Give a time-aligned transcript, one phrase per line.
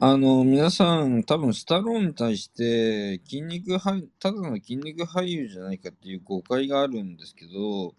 [0.00, 7.94] あの、皆さん、多分スタローンに対して、筋肉俳、ただの筋肉俳優じゃないかっていう誤解があるんですけど、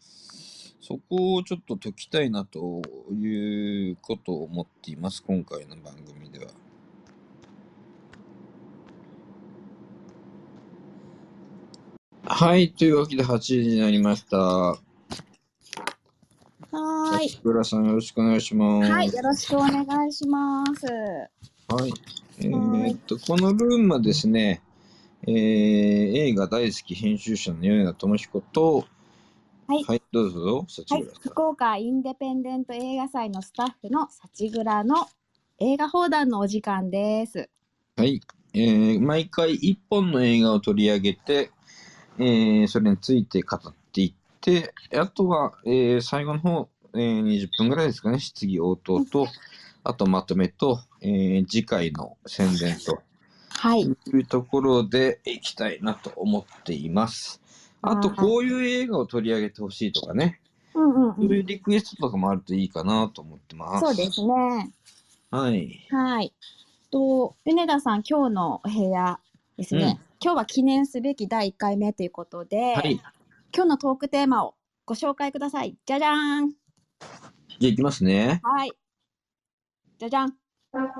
[0.79, 2.81] そこをちょっと解きたいなと
[3.11, 6.51] いうことを思っています、今回の番組では。
[12.23, 14.37] はい、というわけで8時になりました。
[14.37, 17.29] はーい。
[17.29, 18.89] 桜さんよろしくお願いします。
[18.89, 20.87] はい、よろしくお願いします。
[21.69, 21.93] はい。
[22.41, 24.61] えはいーっと、このルームはですね、
[25.27, 28.85] えー映画大好き編集者の米田智彦と、
[29.67, 31.03] はいどうぞ、幸はい。
[31.21, 35.07] 福岡インデペンデント映画祭のスタッフの幸倉の
[35.59, 37.49] 映画放談のお時間です。
[37.97, 38.19] はい。
[38.53, 41.51] えー毎回一本の映画を取り上げて、
[42.17, 49.27] えーそれについて語っていって、あとは、えー最後の方、えー20分ぐらいですかね、質疑応答と、
[49.83, 53.01] あとまとめと、えー次回の宣伝と、
[53.49, 53.83] はい。
[53.83, 57.41] というところでいきたいなと思っています。
[57.81, 60.41] あと、はいこういう映画を取り上げてほしいとかね、
[60.73, 63.85] うんうんそういうリクエストとかもあるといいかなと思ってます。
[63.85, 64.71] そうですね。
[65.31, 65.87] はい。
[65.89, 66.33] はい。
[66.91, 69.19] と、米田さん、今日のお部屋
[69.57, 69.99] ですね。
[70.01, 73.01] うん今日は記念すべき第1回目ということで、はい。
[73.55, 75.77] 今日のトークテーマをご紹介ください。
[75.85, 76.49] じゃじゃーん。
[76.49, 78.41] じゃあ行きますね。
[78.43, 78.73] はい。
[79.97, 80.35] じゃじゃん。
[80.71, 80.93] Thank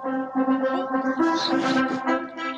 [2.38, 2.49] you.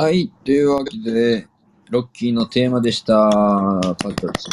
[0.00, 0.32] はい。
[0.46, 1.46] というわけで、
[1.90, 3.28] ロッキーのテーマでした。
[3.98, 4.48] パクたち。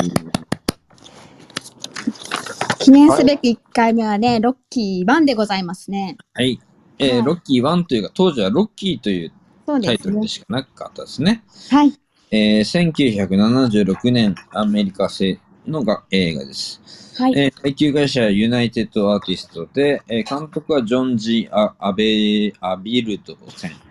[2.79, 6.17] 記念すべき1回目はね、ロッキー1でございますね。
[6.33, 6.59] はい。
[6.99, 9.31] えーはいロッキー1というか、当時はロッキーという
[9.65, 10.27] タイトルで。
[10.27, 11.45] しかなかったですね。
[11.69, 11.93] はい。
[12.31, 16.81] えー1976年、アメリカ製のが映画です。
[17.21, 17.33] はい。
[17.37, 23.86] えー配給会社はユナイテッドアーティストで、えー監督はジョン・ジー・アアベアビルドセン。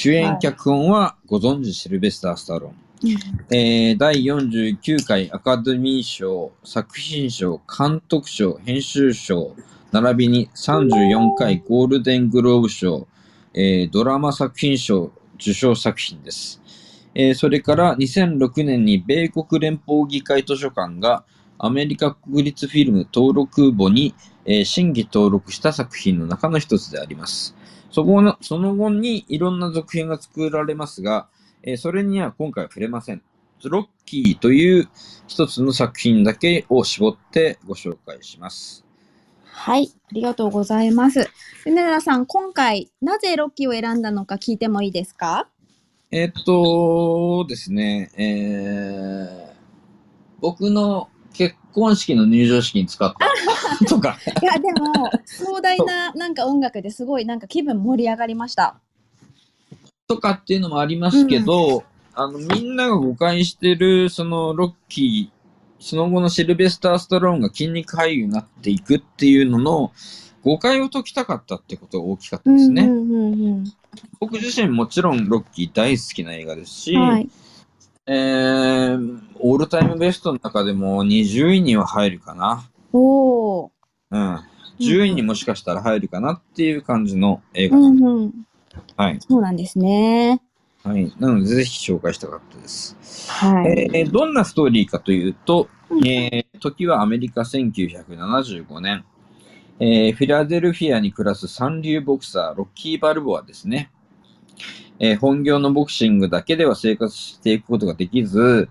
[0.00, 2.74] 主演脚本はご存知シルベスター・スタローン。
[3.50, 9.56] えー第49回アカデミー賞、作品賞、監督賞、編集賞、
[9.90, 13.08] 並びに34回ゴールデングローブ賞、
[13.54, 16.62] えードラマ作品賞受賞作品です。
[17.16, 21.24] えーそれから2006年に米国連邦議会図書館が
[21.58, 24.14] アメリカ国立フィルム登録簿に、
[24.44, 27.56] えー審議登録した作品の中の一つであります。
[27.90, 31.28] そこのその後にいろんな続編が作られますが、
[31.62, 33.22] えーそれには今回は触れません。
[33.64, 34.88] ロッキーという
[35.26, 38.84] 一つの作品だけを絞ってご紹介します。
[39.44, 39.90] はい。
[39.92, 41.28] ありがとうございます。
[41.66, 45.48] 梅田さん、今回、なぜロッキーを選んだのか聞いてもいいですか？
[46.12, 49.58] えーっとですね、えー
[50.40, 53.26] 僕の結婚式の入場式に使った
[53.88, 58.80] とか、いや、でも、壮大ななんか音楽ですごいなんか気分盛り上がりました。
[60.06, 61.84] とかっていうのもありますけど、
[62.14, 65.38] あの、みんなが誤解してる、その、ロッキー、
[65.78, 69.92] その後のシルベスター・スタローンが筋肉俳優になっていくっていうのの、
[70.42, 72.82] 誤解を解きたかったってことが大きかったですね。
[72.82, 73.64] うんうんうん
[74.20, 77.00] 僕自身もちろんロッキー大好きな映画ですし、うん。
[77.00, 77.28] はい。
[78.06, 82.68] えー、オールタイムベストの中でも20位には入るかな。
[82.92, 83.70] おー。
[84.10, 84.40] うん。
[84.80, 87.76] 10位にもしかしたら入るかなっていう感じの映う画。
[87.78, 88.32] んうん。
[88.96, 89.18] はい。
[89.20, 90.40] そうなんですね。
[90.84, 91.12] はい。
[91.18, 92.96] なので、ぜひ紹介したかったです。
[93.30, 93.90] はい。
[93.92, 99.04] えーどんなストーリーかというと、うんえー時はアメリカ1975年、
[99.80, 103.90] えーフィラデルフィアに暮らす三流ボクサー、ロッキー・バルボアですね。
[105.00, 108.68] えー本業のボクシングだけでは生活していくことができず、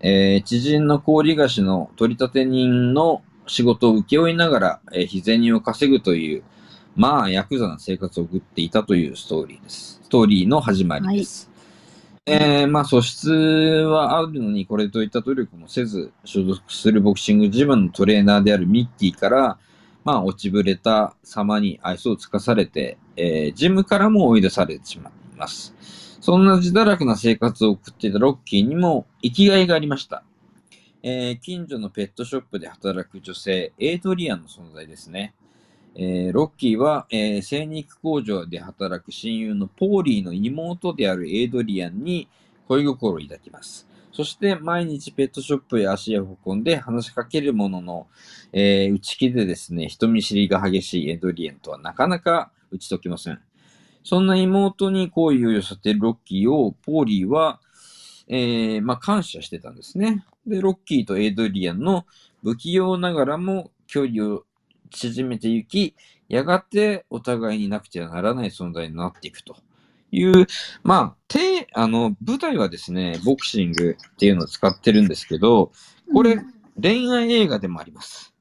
[0.00, 6.42] えー知人の氷菓子の取り立て人の仕事を請け負いながら、えー日銭を稼ぐという、
[6.94, 10.00] まあ、ヤクザな生活を送っていたというストーリーです。
[10.02, 11.50] ストーリーの始まりです。
[12.26, 19.58] えーまあ、素質はあるのに、これといった努力もせず、所属するボクシングジムのトレーナーであるミッキーから、
[20.04, 25.74] まあ、落ちぶれた様に愛想をつかされて、えージムからも追い出されてしまいます。
[26.20, 30.22] そんな自堕落な生活を送っていたロッキーにも生きがいがありました。
[31.00, 35.32] えー近所のペットショップで働く女性、エイドリアンの存在ですね。
[35.94, 42.28] えーロッキーは、えー精肉工場で働く親友のポーリーの妹であるエイドリアンに
[42.66, 43.86] 恋心を抱きます。
[44.12, 48.06] そして毎日ペットショップへ足を運んで話しかけるものの、
[48.52, 53.40] えー内気でですね、人見知りが激しいエイドリアンとはなかなか打ち解きません。
[54.02, 57.60] そんな妹に好意を寄せてロッキーをポーリーは、
[58.28, 60.24] えーまあ、感謝してたんですね。
[60.46, 62.06] で、ロッキーとエイドリアンの
[62.42, 64.44] 不器用ながらも距離を
[64.90, 65.94] 縮めていき、
[66.28, 69.56] やがてお互いになくてはならない存在になっていくと
[70.12, 70.46] いう、
[70.82, 75.72] まあ、て、あの、舞台はですね、ボクシングっていうのを使ってるんですけど、
[76.12, 78.32] これ、うん恋愛映画でもあります。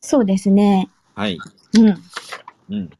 [0.00, 0.90] そうですね。
[1.14, 1.38] はい。
[1.78, 1.88] うん。
[2.70, 2.90] うん。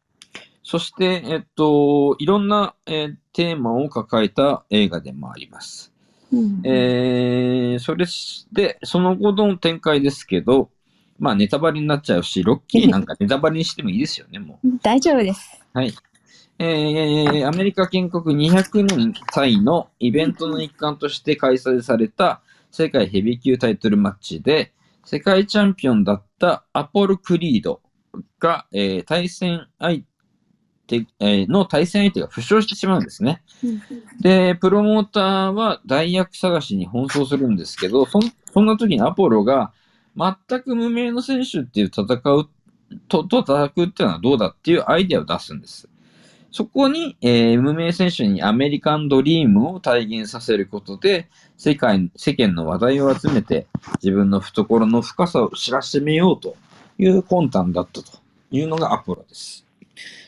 [0.63, 5.92] そして、えっと、いろんな、えーテーマを抱えた映画でもあります。
[6.33, 8.07] うんえー、それ
[8.53, 10.71] で、その後の展開ですけど、
[11.19, 14.69] まあネタバレになっちゃうし、ロッキー なんかネタバレにしてもいいですよね、もう。
[14.83, 15.63] 大丈夫です。
[15.75, 15.93] はい。
[16.59, 24.73] えー、アメリカ建国200年歳のイベントの一環として開催された世界ヘビー級タイトルマッチで、
[25.05, 27.81] 世界チャンピオンだったアポロ・クリード
[28.39, 30.03] が、えー対戦相
[31.01, 33.43] 手、えーの対戦相手が負傷してしまうんですね。
[34.21, 38.23] で、プロモーターは代役探しに奔走するんですけど、そん
[38.53, 39.73] そんな時にアポロが
[40.17, 42.49] 全く無名の選手っていう戦う
[43.09, 45.89] と、と叩くっていうのはどうだっていうアイデアを出すんです。
[46.51, 53.67] そこに、えー無名選手にアメリカンドリームを体現させることで、世界、世間の話題を集めて、
[54.03, 56.57] 自分の懐の深さを知らしめようと
[56.99, 58.19] いう魂胆だったと
[58.51, 59.65] いうのがアポロです。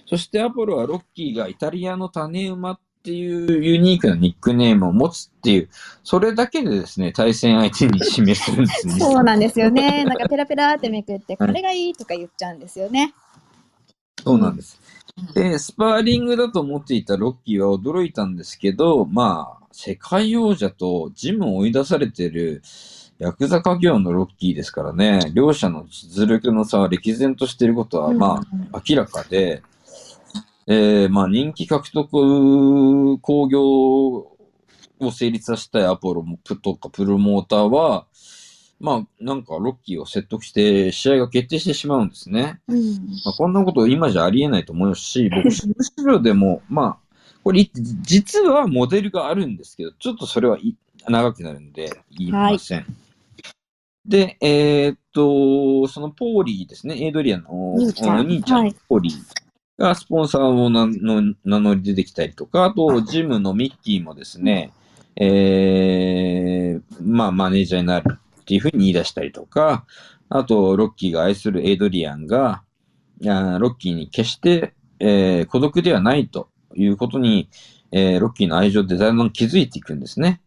[0.06, 5.68] そしてアポロはロッキーがイタリアの種馬っていうユニークなニックネームを持つっていう、
[6.02, 8.94] それだけでですね、対戦相手に指名するんですね。
[9.00, 10.04] そうなんですよね。
[10.04, 13.14] なんかペラペラってめくって、これがいいとか言っちゃうんですよね。
[14.22, 14.80] そうなんです。
[15.34, 22.62] で、スパーリングだと思っていたロッキーは驚いたんですけど、まあ、世界王者とジムを追い出されてる
[23.18, 28.40] ヤクザ家業のロッキーですからね、両者の実力の差は歴然としていることは、ま
[28.72, 29.62] あ、明らかで、
[30.66, 36.24] えー、まあ、人気獲得工業を成立させたいアポロ
[36.62, 38.06] とかプロモーターは、
[38.80, 42.60] まあ、なんかロッキーを説得して試合が決定してしまうんですね。
[42.68, 42.94] うん。
[43.24, 45.68] まあ、こんなこと今じゃありえないと思いますし、 僕、むし
[46.04, 47.68] ろでも、まあ、これ、
[48.02, 50.74] 実はモデルがあるんですけど、ちょっとそれはい
[51.08, 52.86] 長くなるんで言いません。
[54.06, 58.26] で、えーっと、そのポーリーですね、エイドリアンのお兄ちゃん。
[58.26, 58.76] 兄ちゃん、はい。
[58.88, 59.43] ポーリー
[59.78, 60.86] がスポンサーを名
[61.44, 64.72] 乗り出てきたりとか、あと、ジムのミッキーもですね、
[65.16, 69.84] えー、まあ、マネージャーになるっていうふうに言い出したりとか、
[70.28, 72.62] あと、ロッキーが愛するエイドリアンが、
[73.20, 77.48] いやロッキーに決して、えー孤独ではないということに、
[77.92, 80.40] えーロッキーの愛情でだんだん気づいていくんですね。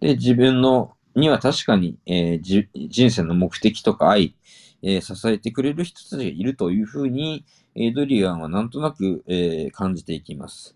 [0.00, 4.34] で、自分の、には確かに、えーじ人生の目的とか愛、
[4.82, 7.44] えー支えてくれる人たちがいるというふうに、
[7.80, 10.74] エイドリアンはなんとなく、えー感じていきます。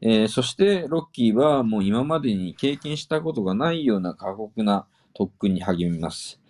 [0.00, 6.40] えーそして、ロッキーはもう今までに経験したことがないような過酷な特訓に励みます。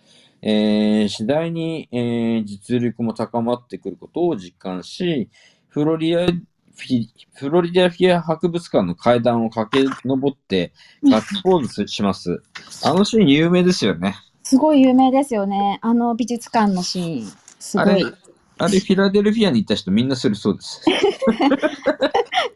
[0.41, 5.29] えー次第に、えー実力も高まってくることを実感し、
[5.67, 6.25] フロリア、
[7.35, 12.41] フロリダフィア博物館の階段を駆け上ってガッツポーズします。
[12.83, 14.15] あのシーン有名ですよね。
[14.41, 15.77] すごい有名ですよね。
[15.83, 17.31] あの美術館のシーン。
[17.59, 18.05] すごあれい。、
[18.63, 20.83] あれフィラデルフィアに行った人みんなするそうです。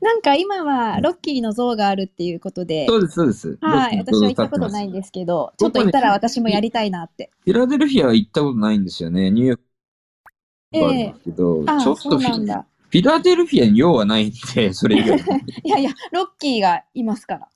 [0.02, 3.58] なんか今はロッキーの像があるっていうことで、そうです、そうです。
[3.62, 7.32] はい、私は行ったことないんですけど、ちょっと行ったら私もやりたいなって。
[7.44, 9.32] フィラデルフィアは行ったことないんですよね。
[9.32, 9.64] ニューヨーク
[10.80, 15.24] があるんですけど、あちょっとフィラデルフィアに用はないんで、それ以外に。
[15.64, 17.48] いやいや、ロッキーがいますから。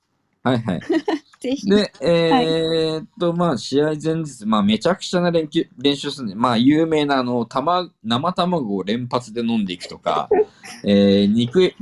[0.42, 0.80] はいはい。
[1.40, 1.68] ぜひ。
[1.68, 10.28] で、えーっと、まあ、試合前日、まあ、めちゃくちゃな練習練習するんで、まあ、有名な、あの、卵生卵を連発で飲んでいくとか、
[10.84, 11.74] えー肉、え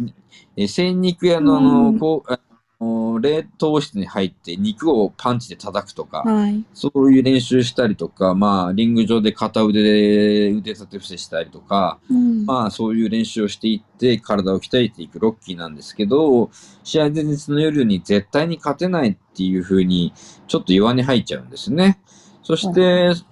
[0.56, 2.32] ー精肉屋の、あの、うんこう、
[2.80, 6.64] 冷凍室に入って肉をパンチで叩くとか、はい。
[6.74, 16.50] そういう練習したりとか、まあ、リング上で片腕で腕立て伏せしたりとか、うんまあ、そういう練習をしていって、体を鍛えていくロッキーなんですけど、
[16.84, 20.12] 試合前日の夜に絶対に勝てないっていう風に、
[20.46, 21.98] ちょっと弱に入っちゃうんですね。
[22.44, 22.80] そして、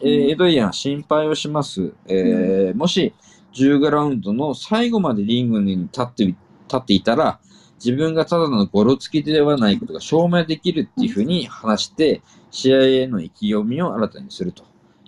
[0.02, 1.92] えーエドリアンは心配をします。
[2.06, 3.14] えーもし、
[3.54, 6.36] 15ラウンドの最後までリングに立って、立
[6.74, 7.38] っていたら、
[7.76, 14.64] 自分がただのゴロつきではないことが証明できるっていう風に話して、試合への意気込みを新たにすると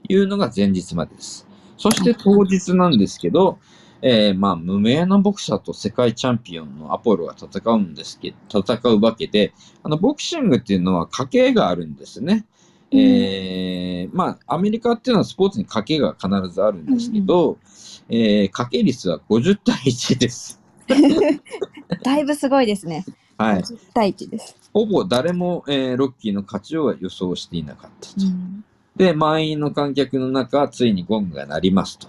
[0.09, 1.47] いうのが前日までです。
[1.77, 3.59] そして当日なんですけど、
[4.03, 12.47] えーまあ、無名のボクサーと世界チャンピオンのアポロが戦うんですけど、戦うわけで、あの、ボクシングっていうのは賭けがあるんですね。
[12.91, 17.59] えーまあ、アメリカっていうのはスポーツに賭けが必ずあるんですけど、
[18.09, 20.58] えー賭け率は50対1です。
[22.03, 23.05] だいぶすごいですね。
[23.37, 23.63] はい。
[23.63, 24.57] 10対1です。
[24.73, 28.27] ほぼ誰も、えーロッキーの勝ちを予想していなかったと。
[28.27, 28.65] うん
[28.97, 32.09] で、満員の観客の中、ついにゴングが鳴りますと。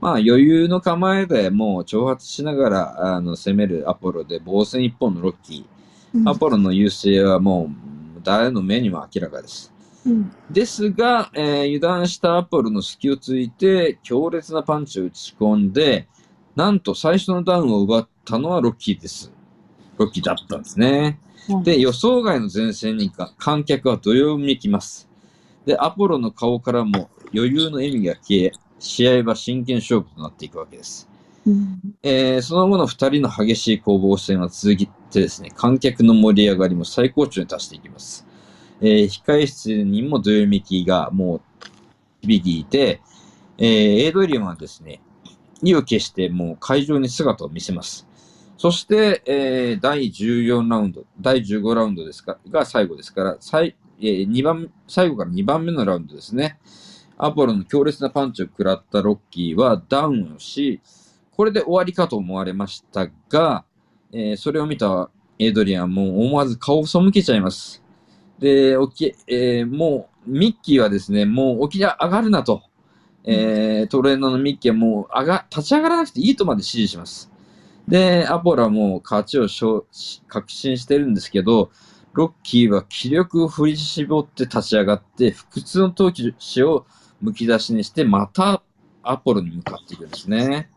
[0.00, 6.30] まあ、余裕の構えでもう挑発しながらあの攻めるアポロで、防戦一本のロッキー。
[6.30, 7.70] アポロの優勢はも
[8.16, 9.70] う誰の目にも明らかです。
[10.06, 16.08] うんですが、えー油断したアポロの隙をついて、強烈なパンチを打ち込んで、
[16.56, 19.32] なんと最初のダウンを奪ったのはロッキーです。
[19.98, 21.20] ロッキーだったんですね。
[21.64, 25.08] で、予想外の前線にか観客はどよめきます。
[25.66, 31.08] で、アポロの顔からも余裕の笑みが消え、試合は真剣勝負となっていくわけです。
[31.46, 38.26] うんえーその後の2人の激しい攻防戦は続いてですね、観客の盛り上がりも最高潮に達していきます。
[38.80, 41.40] えー控室にもどよめきがもう
[42.22, 43.00] 響いて、
[43.58, 45.00] えーエイドリアンはですね、
[45.62, 48.06] 意を決してもう会場に姿を見せます。
[48.60, 56.58] そして、えー第14ラウンド、第15ラウンドですかが最後ですから、最えー二番最後から2番目のラウンドですね。
[57.16, 60.82] アポロの強烈なパンチを食らったロッキーはダウンをし、
[61.30, 63.64] これで終わりかと思われましたが、
[64.12, 67.82] えーそれを見たエイドリアンも思わず顔を背けちゃいます。
[68.38, 72.62] で、起き、えーもう、ミッキーはですね、もう起き上がるなと。
[73.24, 77.29] えートレーナーのミッキーはもう上が、立ち上がらなくていいとまで指示します。
[77.90, 79.48] で、アポロもう勝ちを
[80.28, 81.72] 確信してるんですけど、
[82.12, 86.86] ロッキーは気力を振り絞って立ち上がって、不屈の闘志を
[87.20, 88.62] むき出しにして、また
[89.02, 90.70] アポロに向かっていくんですね。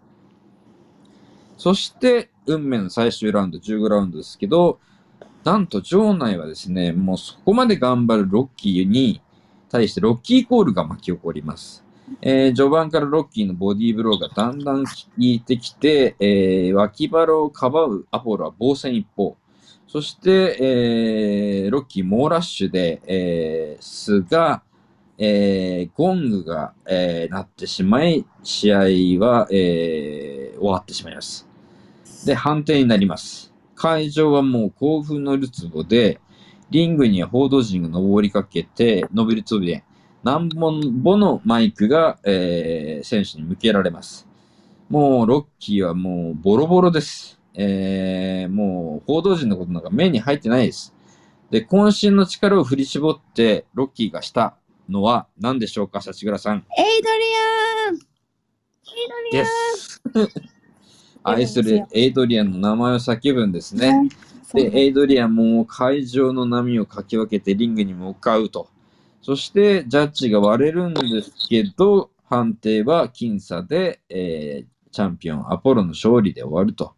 [1.57, 4.79] そして、運命の最終ラウンド、15ラウンドですけど、
[5.43, 9.21] なんと場内はですね、もうそこまで頑張るロッキーに
[9.69, 11.83] 対してロッキーコールが巻き起こります。
[12.21, 19.37] えー序盤からロッキーのボディーブローがだんだん効いてきて、えー脇腹をかばうアポロは防戦一方。
[19.87, 24.63] そして、えーロッキー猛ラッシュで、えー、すが、
[25.17, 28.77] えーゴングが、えー鳴ってしまい、試合
[29.19, 31.47] は、えー終わってしまいます。
[32.25, 33.53] で、判定になります。
[33.75, 36.21] 会場はもう興奮のるつぼで、
[36.69, 39.83] リングには報道陣が登りかけて、登りつぼで、
[40.23, 44.25] 何本ものマイクが、えー選手に向けられます。
[44.89, 47.39] もう、ロッキーはもうボロボロです。
[47.53, 50.93] えーもう、報道陣のことなんか目に入ってないです。
[51.51, 54.55] で、渾身の力を振り絞って、ロッキーがした
[54.87, 56.65] のは何でしょうか、幸倉さん。
[56.77, 57.25] エイドリ
[57.87, 57.99] アンエ
[59.05, 60.01] イドリアでンす。
[61.23, 64.09] 愛するエイドリアンの名前を叫ぶんですね。
[64.53, 68.69] で、エイドリアンも会場の波をかき分けてリングに向かうと。
[69.23, 76.93] そして、ジャッジが割れるんですけど、判定は僅差で、えーチャンピオンアポロの勝利で終わると。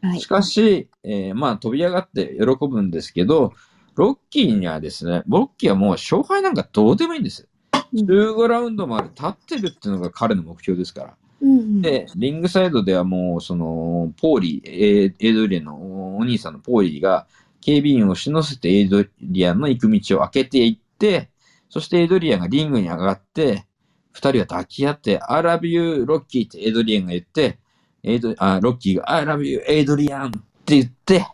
[0.00, 3.52] はいしかし、えーまあ飛び上がって喜ぶんですけど、
[3.96, 7.46] ロッキーにはですね、ロッキーはもう勝敗なんかどうでもいいんです。
[7.92, 11.16] うん15ラウンドまで立ってるっていうのが彼の目標ですから。
[11.42, 17.26] うんうんで、リングサイドではもう、その、ポーリー、エエイドリアンのお兄さんのポーリーが、
[17.60, 21.30] 警備員を押し乗せてエイドリアンの行く道を開けていって、
[21.74, 23.66] そしてエイドリアンがリングに上がって、
[24.12, 27.58] 二人が抱き合って、I love you, ロッキーってエイドリアンが言って、
[28.04, 30.40] エイドあロッキーが I love you, エイドリアンって
[30.76, 31.26] 言って、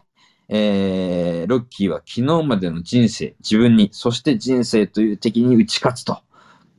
[0.49, 6.23] えー、ロッキーは昨日までの人生、自分に、そして人生という敵に打ち勝つと。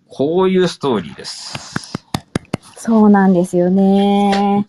[0.07, 1.93] こういうストーリーです。
[2.77, 4.65] そうなんですよね。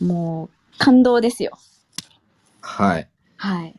[0.00, 1.58] もう感動ですよ。
[2.60, 3.08] はい。
[3.38, 3.74] はい。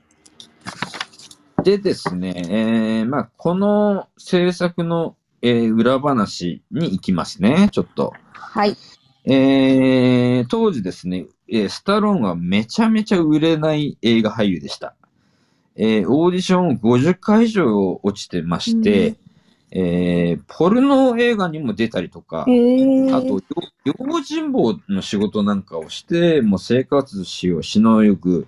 [1.64, 8.14] でですね、えーまあ、この制作の、えー裏話に行きますね、ちょっと。
[8.32, 8.76] はい。
[9.26, 14.96] えー当時ですね、えースタローンはめちゃめちゃ売れない映画俳優でした。
[15.76, 19.16] えーオーディション50回以上落ちてまして、
[19.72, 22.42] えーポルノ映画にも出たりとか。
[22.42, 23.42] あと、よ
[23.86, 28.46] 用心棒の仕事なんかをして、もう生活費をしのよく、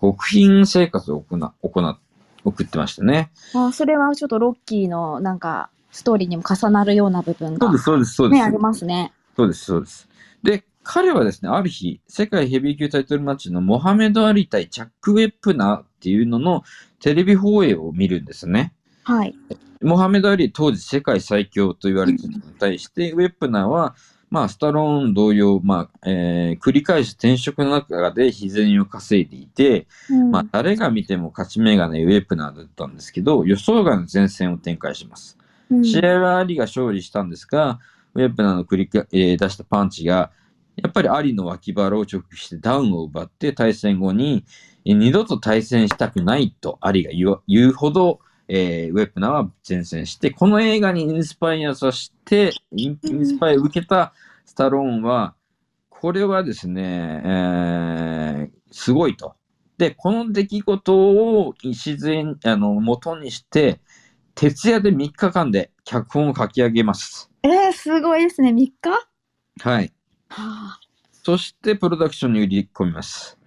[0.00, 1.98] 極貧生活を行な行っ
[2.44, 3.30] 送ってましたね。
[3.54, 8.38] あ、それはちょっとロッキーのなんかストーリーにも重なるような部分がそうです、そうです、そうです。
[8.38, 9.12] ねありますね。
[9.36, 10.08] そうです、そうです。
[10.42, 16.62] で、彼はですね、ある日、世界ヘビー級タイトルマッチのモハメド・アリ対チャック・ウェップナーっていうのの
[17.00, 18.72] テレビ放映を見るんですね。
[19.04, 19.34] はい。
[19.82, 23.94] モハメド・アリ当時世界最強と言われているのに対して、ウェップナーは、
[24.30, 35.38] まあ、スタローン同様、まあ、えー繰り返し転職の中で日銭を稼いでいて、うんまあ、誰が見ても勝ち目がないウェップナーだったんですけど、予想外の前線を展開します。
[35.70, 37.78] うん試合はアリが勝利したんですが、
[38.14, 40.30] ウェップナーの繰りか、えー出したパンチが、
[40.76, 44.44] やっぱりアリの脇腹を直撃してダウンを奪って対戦後に、
[44.84, 47.10] えー二度と対戦したくないとアリが
[47.46, 55.34] 言うほど、えーウェップナーは前線して、この映画にインスパイアさせて、インスパイアを受けたスタローンは、
[55.90, 59.34] これはですね、えーすごいと。
[59.78, 63.80] で、この出来事を礎に、あの、元にして、
[64.34, 67.30] 徹夜で3日間で脚本を書き上げます。
[67.42, 68.50] えー、すごいですね。
[68.50, 68.72] 3日？
[69.60, 69.92] はい。
[70.28, 70.80] はあ。
[71.22, 73.38] そして、プロダクションに売り込みます。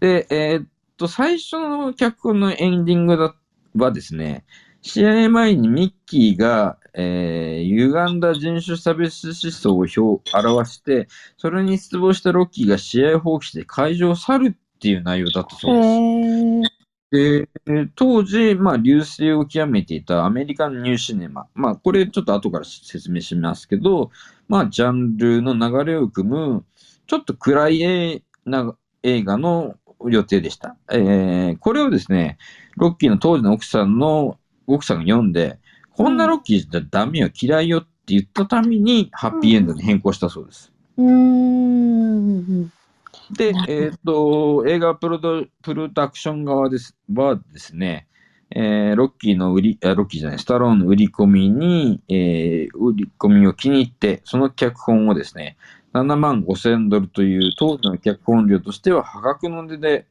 [0.00, 3.34] で、えーっと、最初の脚本のエンディングだ
[3.76, 4.44] はですね、
[4.82, 10.00] 試合前にミッキーが、えー、歪んだ人種差別思想を表
[10.34, 11.06] 表して、
[11.36, 16.80] それに失望したロッキーが試合を放棄して会場を去るっていう内容だったへそうです。
[17.12, 17.48] え。
[17.66, 21.46] で、当時、まあ、流星を極めていたアメリカンニューシネマ。
[21.54, 24.10] まあ、これちょっと後から説明しますけど、
[24.48, 26.64] まあ、ジャンルの流れを組む、
[27.06, 29.74] ちょっと暗い映画の
[30.08, 30.76] 予定でした。
[30.90, 32.38] えーこれをですね、
[32.76, 35.58] ロッキーの当時の奥さんの、奥さんが読んで、
[35.90, 40.72] こんなロッキーじゃダメよ、嫌いよって言ったために、ハッピーエンドに変更したそうです。
[40.96, 42.72] うーん。
[43.32, 48.06] でえっ、と、映画プロドプロダクション側ですはですね、
[48.50, 55.56] えーロッキーの売り、あロッキーじゃない、スタローンの売り込みに、えー売り込みを気に入って、その脚本をですね、
[55.92, 60.06] 7万5千ドルという当時の脚本料としては破格の値で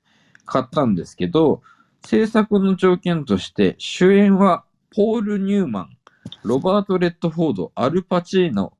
[0.45, 1.61] 買ったんですけど、
[2.03, 4.63] 制作の条件として主演は
[4.95, 5.97] ポール・ニューマン、
[6.43, 8.73] ロバート・レッドフォード、アル・パチーノ、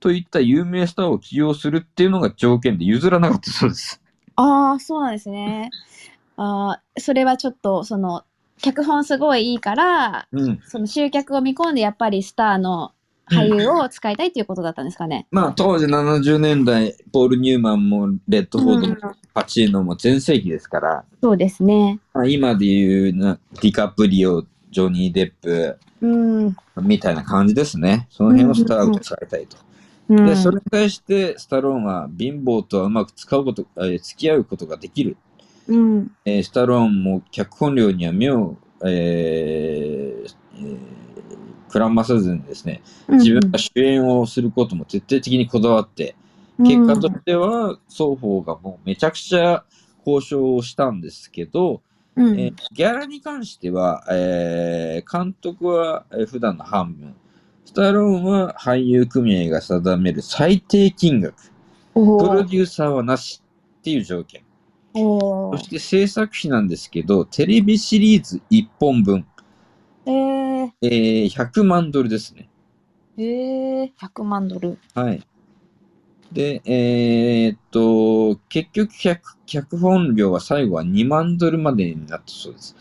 [0.00, 4.00] といった有名スターを起用するっていうのが条件で譲らなかったそうです。
[4.36, 5.70] ああ、そうなんですね。
[6.36, 8.24] ああ、それはちょっと、その、
[8.62, 10.60] 脚本すごいいいから、うん。
[10.64, 12.92] その集客を見込んで、やっぱりスターの
[13.30, 15.26] 俳優を使いたいということだったんですかね。
[15.30, 22.00] まあ当時70年代、ポール・ニューマンもレッドフォードもうんパチーノも全盛期ですから、そうですね。
[22.12, 26.56] まあ、今でいうなディカプリオ、ジョニー・デップうん。
[26.82, 28.08] みたいな感じですね。
[28.10, 29.56] その辺をスターを使いたいと。
[30.08, 35.16] うん、で、それに対して、スタローンは貧乏とはうまく使うこと、えー付き合うことができる。
[35.68, 36.10] うん。
[36.24, 41.07] えースタローンも脚本料には目を、えーえー
[41.68, 46.14] くらまさずにですね、自分が主演をすることも徹底的にこだわって、
[46.58, 49.64] 結果としては双方がもうめちゃくちゃ
[50.06, 51.82] 交渉をしたんですけど、
[52.16, 57.14] うん、えーギャラに関しては、えー監督はえー普段の半分、
[57.64, 61.52] スタローンは俳優組合が定める最低金額、
[61.94, 63.42] おプローデューサーはなし
[63.78, 64.42] っていう条件。
[64.94, 69.26] そして制作費なんですけど、テレビシリーズ1本分、
[70.06, 72.48] えー、えー100万ドルですね。
[73.16, 74.78] えー、100万ドル。
[74.94, 75.26] はい。
[76.32, 82.76] で、えーっと、結局脚、脚本料は最後は2万ドルまでになったそうです。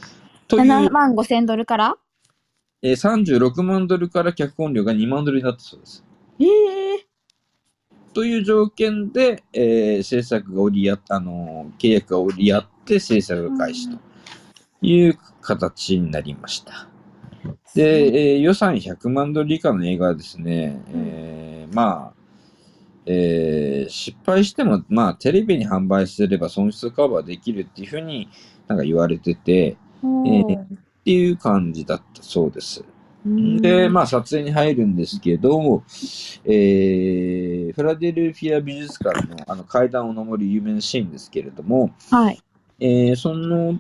[0.48, 1.96] という7、万5千ドルから？
[2.84, 6.04] えー36万ドルから脚本料が2万ドルになったそうです。
[6.40, 6.48] えー、
[8.14, 13.98] という条件で、えー制作が折り合っあのー契約が折り合って制作が開始と
[14.82, 16.88] いう形になりました。
[17.76, 22.14] で、えー予算100万ドル以下の映画はですね、えーまあ、
[23.06, 28.30] えー失敗しても、まあ、テレビに販売すれば損失カバーできるっていうふうに
[28.68, 30.68] なんか言われてて、おえーっ
[31.06, 32.84] ていう感じだったそうです。
[33.26, 35.84] うんで、まあ、撮影に入るんですけど、
[36.46, 42.42] えー、フィラデルフィア美術館のあの階段を登る有名なシーンですけれども、はい。
[42.80, 43.80] えーその、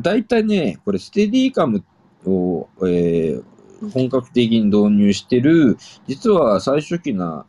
[0.00, 1.84] 大体ね、これステディカム
[2.26, 3.44] を、えー
[3.92, 5.76] 本格的に導入してる、
[6.08, 7.46] 実は最初期な、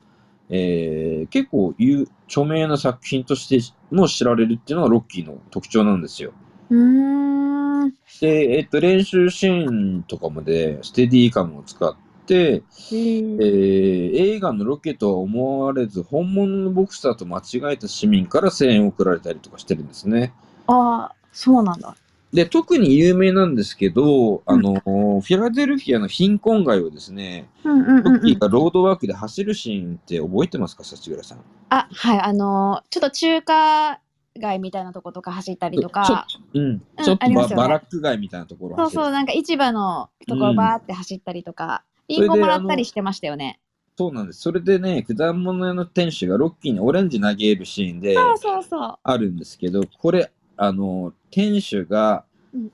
[0.50, 3.60] えー結構有著名な作品として
[3.96, 6.34] も知られるっていうのがロッキーの特徴なんですよ。
[6.70, 7.94] うーん。
[8.20, 20.34] で、えっと、練習シーンとかもで、ステディカムを使って、えーえー映画のロケとは思われず、本物のボクサーと間違えた市民から声援を送られたりとかしてるんですね。
[20.68, 21.98] ああ、そうなんだ。
[22.34, 28.40] で、特に有名なんですけど、あの、フィラデルフィアの貧困街をですね、うんうんロッキーうんうん。
[28.40, 31.40] がロードワークで走るシーンって覚えてますか、幸村さん。
[31.70, 32.20] あ、はい。
[32.20, 34.00] あのーちょっと中華
[34.40, 43.60] 街みたいなとことか走ったりとか、と、うん、ちょっとますよねバラック街みたいなところそうそう、なんか市場のところバーって走ったりとか、リそれでンゴもらったりしてましたよね。
[43.98, 44.42] そうなんです。
[44.42, 49.00] それでね、果物屋の店主がロッキーにオレンジ投げるシーンでそうそうそう。
[49.02, 52.26] あるんですけど、これ、あの、店主が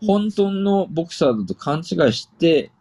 [0.06, 2.72] 本当のボクサーだと勘違いして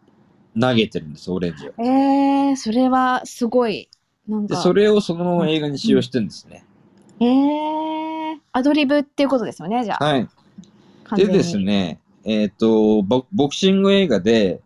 [0.59, 1.73] 投げてるんです、オレンジを。
[1.79, 3.89] えー、それはすごい。
[4.27, 6.65] なんで、か、それをそのまま映画に使用してるんですね。
[7.19, 10.05] えー、アドリブっていうことですよね、じゃあ。
[10.05, 10.29] はい。
[11.05, 14.61] 完全にでですね、えっ、とボ、ボクシング映画で、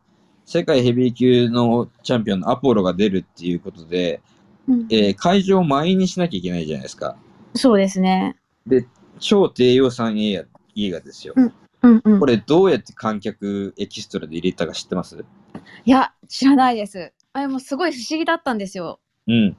[0.45, 4.21] 世界ヘビー級のチャンピオンのアポロが出るっていうことで、
[4.67, 7.15] うんえー会場を満員にしなきゃいけないじゃないですか。
[7.55, 8.35] そうですね。
[8.65, 8.85] で、
[9.19, 11.33] 超低予算映画ですよ。
[11.35, 11.53] うん
[11.83, 12.25] うんうんこ。
[12.25, 15.23] れどうやって観客エキストラで入れたか知ってます？
[15.85, 17.13] いや、知らないです。
[17.33, 18.99] あれもすごい不思議だったんですよ。
[19.27, 19.57] うん。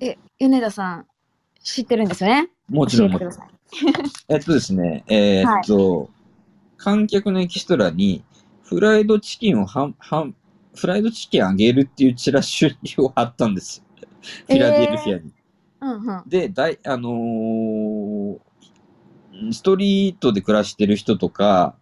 [0.00, 1.06] え、米田さん、
[1.62, 2.50] 知ってるんですよね？
[2.68, 3.12] もちろん
[4.28, 6.10] えっとですね、えーっと、
[6.76, 8.24] 観客のエキストラに
[8.62, 10.28] フライドチキンをはは
[10.74, 12.66] フライドチキンあげるっていうチラシ
[12.98, 13.84] を貼ったんです。
[14.46, 15.32] フィラデルフィアに。
[15.80, 16.22] うんうん。
[16.26, 18.38] で、だい、あのー
[19.52, 21.74] ストリートで暮らしてる人とか、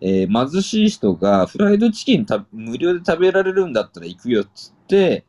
[0.00, 5.24] えー貧しい人がフライドチキンた無料で食べられるんだったら行くよっつって、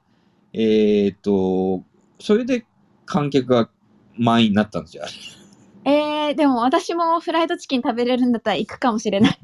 [0.53, 1.83] えーっと、
[2.19, 2.65] それで
[3.05, 3.69] 観客が
[4.17, 5.05] 満員になったんですよ。
[5.85, 9.39] えー、でも私もフライドチキン食べれるんだったら行くかもしれない。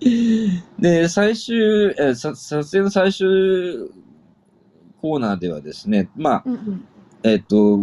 [0.78, 1.56] で、最終、
[1.98, 3.26] えーさ撮影の最終
[5.00, 6.84] コーナーではですね、まあ、うんうん。
[7.22, 7.78] えっと、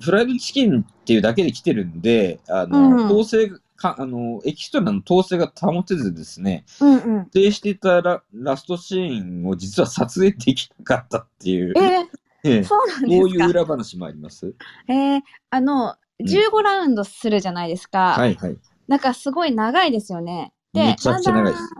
[0.00, 7.16] フライドチキンっていうだけで来てるんで、あの、うん統制がか、あの、エキストラの統制が保てずですね、うんうん。
[7.16, 12.06] 指定していたララストシーンを実は撮影できなかったっていう、え
[12.44, 13.46] ええー、そうなんこういうですか。
[13.46, 14.54] 裏話もあります。
[14.86, 15.20] えー、
[15.50, 18.12] あの、うん15ラウンドするじゃないですか。
[18.12, 18.58] はいはい。
[18.86, 20.52] なんかすごい長いですよね。
[20.74, 21.74] で、めちゃくちゃ長いです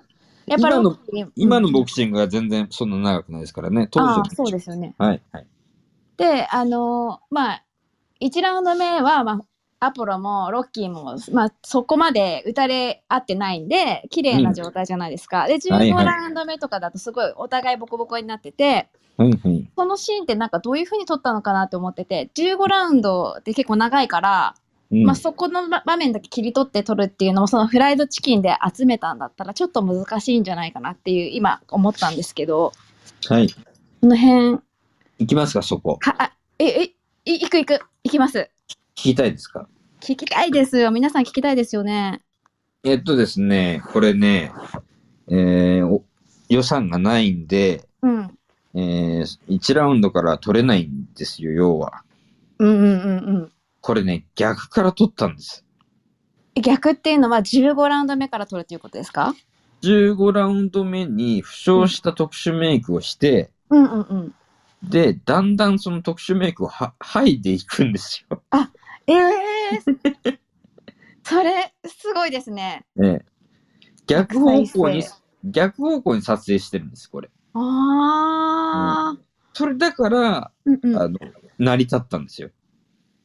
[0.47, 0.99] やっぱり今の
[1.37, 4.95] 今のボククシングは全然そんな長くないですからね、当時そうですよね。
[4.97, 5.47] はいはい。
[6.16, 7.64] で、あのまあ、
[8.20, 9.33] 1ラウンド目は、ま
[9.80, 15.46] あ、アポロもロッキーも、まあ、そこまで打たれ合ってないんで、綺麗な状態じゃないですか。
[15.46, 19.70] で、15はいはいラウンド目とかだと、すごいお互いボコボコになってて、はいはい。
[19.76, 24.54] そのシーンってなんかどういう風に撮ったのかなって思ってて、15ラウンドって結構長いから、
[24.90, 32.72] うんまあ、そこの場場面だけ切り取って撮るっていうのもそのフライドチキンで集めたんだったらちょっと難しいんじゃないかなっていう今思ったんですけど
[33.28, 33.48] はい。
[33.48, 34.59] この辺
[35.18, 35.98] 行きますか、そこ。
[36.00, 38.51] はあええい行く行く行きます。
[38.69, 39.69] 聞きたいですか？
[40.01, 40.91] 聞きたいですよ。
[40.91, 42.23] 皆さん聞きたいですよね。
[42.85, 44.53] えっとですね、これね、
[45.29, 46.05] えーお
[46.49, 48.39] 予算がないんで、うん。
[48.75, 52.03] えー、1ラウンドから取れないんですよ、要は。
[52.59, 53.53] うんうんうんうん。
[53.81, 55.65] これね、逆から取ったんです。
[56.61, 59.35] 逆っていうのは15ラウンド目から撮るということですか
[59.83, 64.35] ？15ラウンド目に負傷した特殊メイクをして、うんうんうん
[64.83, 68.43] で、だんだんその特殊メイクをは剥いでいくんですよ。
[69.07, 70.38] ええー、
[71.23, 72.85] それすごいですね。
[72.97, 73.25] ね、
[74.07, 75.05] 逆方向に
[75.45, 77.31] 逆方向に撮影してるんです、これ。
[77.55, 79.19] ああ、
[79.55, 80.97] それだから、うんうん。
[80.97, 81.19] あの、
[81.59, 82.51] 成り立ったんですよ。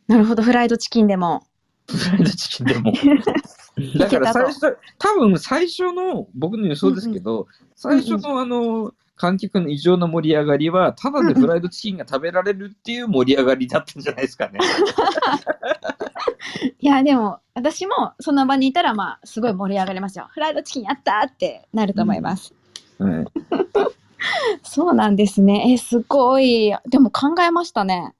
[0.08, 0.44] なるほど。
[0.44, 1.46] フライドチキンでも。
[1.88, 2.94] フライドチキンでも。
[3.98, 14.60] だから最初、多分最初の、僕の予想ですけど、最初のあの、観客の異常な盛り上がりは、ただでフライドチキンが食べられるっていう盛り上がりだったんじゃないですかね。
[16.80, 20.28] いやでも私もその場にいたらまあすごい盛り上がりますよ。
[20.32, 22.54] フライドチキンやったーってなると思います。
[22.99, 23.25] はい
[24.63, 25.71] そうなんですね。
[25.73, 26.73] えすごい。
[26.89, 28.15] でも考えましたね。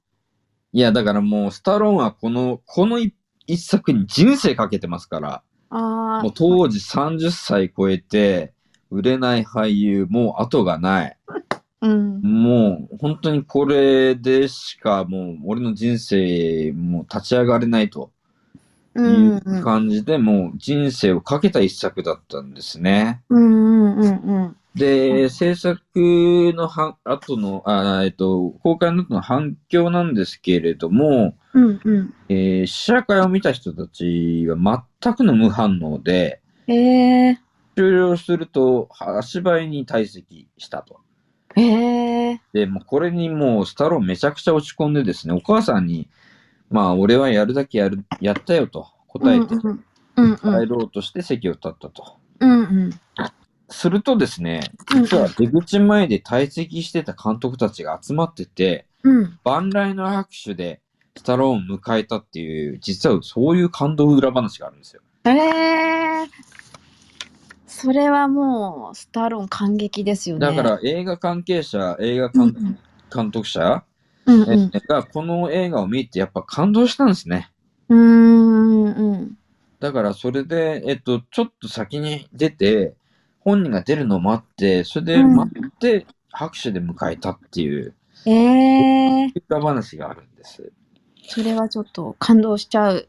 [0.72, 3.12] いや、だからもう、スタローンはこの、この一
[3.46, 8.54] 一作に人生かけてますから、あもう当時30歳超えて、
[8.90, 11.16] 売れない俳優、もう後がない。
[11.80, 12.20] あ、うん。
[12.22, 18.10] もう、本当にこれでしか、もう、俺の人生、もう立ち上がれないと
[18.94, 23.22] ういんう感じで、もう人生をかけた一作だったんですね。
[24.74, 25.80] で、制作
[26.54, 32.14] のは後の、あえっと、公開の後の反響なんですけれども、うんうん。
[32.28, 37.36] えー試写会を見た人たちは全くの無反応で、えー、
[37.76, 41.00] 終了すると足早に退席したと。
[41.56, 46.08] えー、で、もうこれにもうスタローンめちゃくちゃ落ち込んでですね、お母さんに、
[46.70, 49.54] まあ俺はやるだけやる、やったよと答えて
[50.16, 52.16] うん帰ろうとして席を立ったと。
[52.40, 53.00] うんうん
[53.68, 54.60] するとですね、
[54.94, 59.38] うん実は出口前で退席してた監督たちが集まってて、うん。
[59.44, 60.80] 万来の拍手で
[61.16, 65.02] スタローンを迎えたっていう、実はそういう感動裏話があるんですよ。
[65.24, 66.28] えー、
[67.76, 70.46] それはもうスタローン感激ですよね。
[70.46, 72.78] だから映画関係者、映画監うんうん
[73.14, 73.84] 監督者、
[74.24, 77.52] うんうんえがこの映画を見てやっぱ感動したんですね。
[77.90, 79.38] うーんうん
[79.78, 82.94] だからそれで、えっと、ちょっと先に出て、
[83.40, 90.72] 本人が出るのを待って、それで待って拍手で迎えたっていう、えー、裏話があるんです。
[91.28, 93.08] それはちょっと感動しちゃう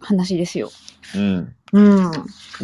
[0.00, 0.70] 話ですよ。
[1.16, 1.54] うん。
[1.72, 1.80] う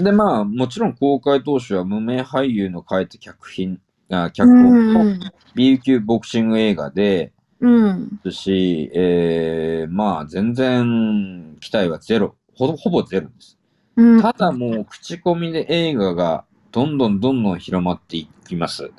[0.01, 0.03] ん。
[0.03, 5.21] で、まあ、もちろん公開当初は無名俳優の書いた脚品、あ脚う本のん
[5.55, 8.21] B 級ボクシング映画で、うん。
[8.23, 12.35] すし、えー、まあ、全然期待はゼロ。
[12.55, 13.59] ほぼほぼゼロです。
[13.97, 14.23] うん。
[14.23, 18.90] ただもう、口コミで映画がどんどんどんどん広まっていきます。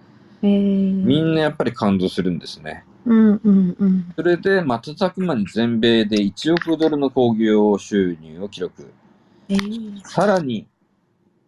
[0.42, 2.86] えー、みんなやっぱり感動するんですね。
[3.06, 4.14] うんうんうん。
[4.16, 8.92] それで、瞬く間に全米で1億ドルの興行収入を記録。
[9.50, 10.68] えー、さらに、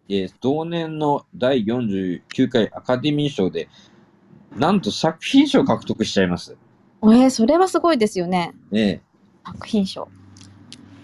[0.08, 3.68] えー同年の第49回アカデミー賞で、
[4.56, 6.56] なんと作品賞を獲得しちゃいます。
[7.02, 8.54] えー、それはすごいですよね。
[8.70, 9.02] ね
[9.44, 10.08] 作品賞。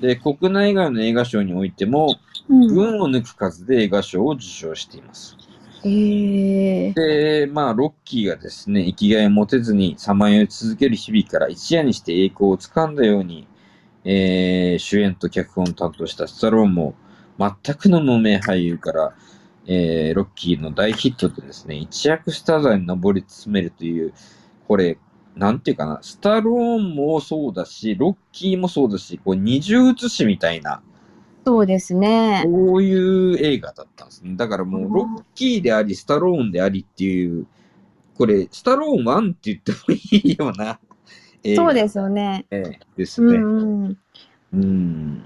[0.00, 2.16] で、国内外の映画賞においても、
[2.48, 2.74] うん。
[2.74, 5.36] 群を抜く数で映画賞を受賞しています。
[5.84, 13.46] えー、で、まあ、ロッキーがですね、生きがいを持てずにさまよい続ける日々から一夜にして栄光をつかんだように、
[14.04, 16.94] えー主演と脚本を担当したスタローンも、
[17.38, 19.14] 全くの無名俳優から、
[19.66, 24.12] えーロッキーの大ヒットでですね、一躍スター座に上り詰めるという、
[24.68, 24.98] これ、
[25.36, 30.82] なんていうかな、スタローンもそうだし、ロッキーもそうだし、こう二重写しみたいな、
[31.46, 32.42] そうですね。
[32.44, 34.34] こういう映画だったんですね。
[34.36, 37.46] だからもう、ロッキーであり、スタローンでありっていう、
[38.14, 40.80] これ、スタローン1って言ってもいいような
[41.56, 42.46] そうですよね。
[42.50, 43.36] ですね。
[43.36, 43.98] うんうん。
[44.52, 45.22] うん。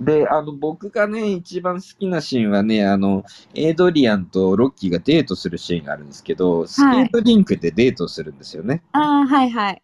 [0.00, 8.82] で、あの、僕がね、一番好きなシーンはね、あの、エイドリアンとロッキーがデートするシーンがあるんですけど、スケートリンクでデートするんですよね。
[8.92, 9.82] ああ、はいはい。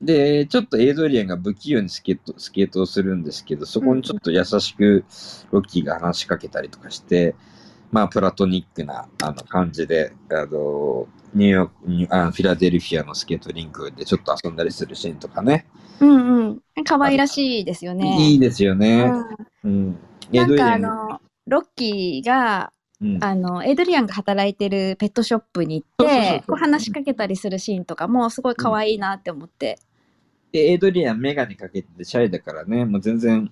[0.00, 5.04] で、ちょっとエイドリアンが不器用にスケートスケートをするんですけど、そこにちょっと優しく
[5.50, 7.34] ロッキーが話しかけたりとかして、
[7.96, 15.66] まあ、プラトニックなあの感じで、あの、ニューヨークニュあ、フィラデルフィアのスケートリンクでちょっと遊んだりするシーンとかね。
[16.00, 16.60] うんうん。
[16.84, 18.18] 可愛らしいですよね。
[18.20, 19.10] いいですよね。
[19.62, 19.98] うんうん。
[20.30, 29.78] なんかあンの、ロッキーが、うんあの、エイドリアンが働いてるペットショップに行ってこう話しかけたりするシーンとかもすごい可愛いなって思って。
[30.52, 33.50] で、エイドリアンメガネかけててシャイだからね、もう全然、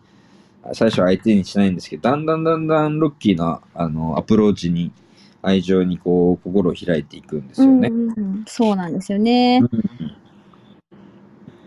[0.73, 4.93] 最初は相手にしないんですけど、だんだんだんだんロッキーのあのアプローチに、
[5.43, 7.89] 愛情にこう、心を開いていくんですよね。
[7.89, 9.63] うんうんうんそうなんですよね。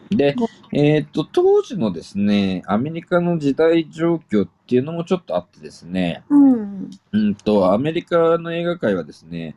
[0.10, 0.36] で、
[0.72, 6.90] えっ、と、当時のですね、アメリカの時代状況っていうのもちょっとあってですね、うん。
[7.12, 9.56] うんと、アメリカの映画界はですね、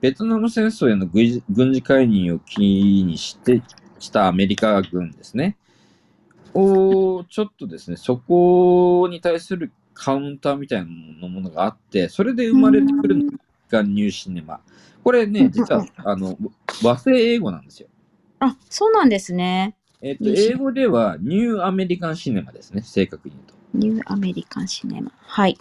[0.00, 3.62] ベトナム戦争への軍事介入をキーにして、
[3.98, 5.56] したアメリカ軍ですね。
[6.54, 10.86] を、ちょっとですね、そこに対するカウンターみたいな
[11.28, 13.32] ものがあって、それで生まれてくるの
[13.70, 14.60] がニューシネマ。
[15.02, 16.38] これね、実は、あの、
[16.82, 17.88] 和製英語なんですよ。
[18.40, 19.76] あ、そうなんですね。
[20.00, 23.54] えっ、と、英語ではニューアメリカンシネマですね、正確に言うと。
[23.74, 25.10] ニューアメリカンシネマ。
[25.16, 25.58] はい。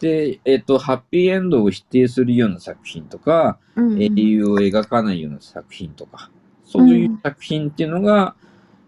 [0.00, 6.30] で、えっ、と、ハッピーエンドを否定するような作品とか、うんうん英雄を描かないような作品とか、
[6.64, 8.34] そういう作品っていうのが、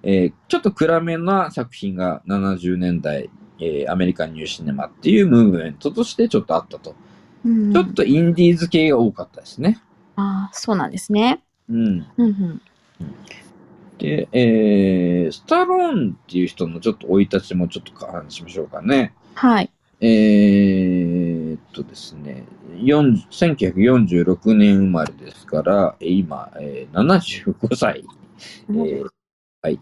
[0.06, 6.94] えーちょっと暗めな作品が70年代、えーアメリカンニューシネマっていうムーブメントとしてちょっとあったと。
[7.44, 9.80] うんちょっとインディーズ系が多かったですね。
[10.16, 11.42] あーそうなんですね。
[11.68, 12.06] うん。
[12.16, 12.60] うんうん。
[13.98, 19.14] で、えースタローンっていう人のちょっと生い立ちもちょっと話しましょうかね。
[19.34, 19.70] はい。
[20.00, 22.44] えーっとですね、
[22.76, 28.04] 40 1946年生まれですから、えー今、えー75歳。
[28.68, 29.06] えー
[29.62, 29.80] はい。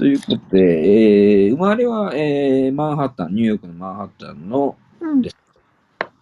[0.00, 5.20] ということで、えー生まれは、えーマンハッタン、ニューヨークのマンハッタンの、うん。
[5.20, 5.36] です。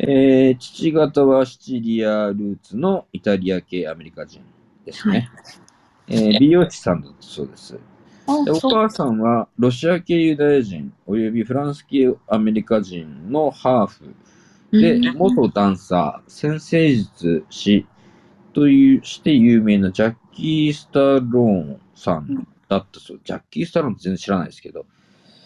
[0.01, 4.43] えー父方はシチリアルーツのイタリア系アメリカ人
[4.85, 5.31] ですね。
[6.09, 7.79] えー美容師さんだったそうです。
[8.45, 14.15] でお母さんはロシア系ユダヤ人およびフランス系アメリカ人のハーフ
[14.73, 15.17] で、うん。
[15.17, 17.87] 元ダンサー、先生術師
[18.55, 23.21] というして有名なジャッキー・スタローンさんだったそう。
[23.25, 24.87] ジャッキー・スタローンって全然知らないですけど。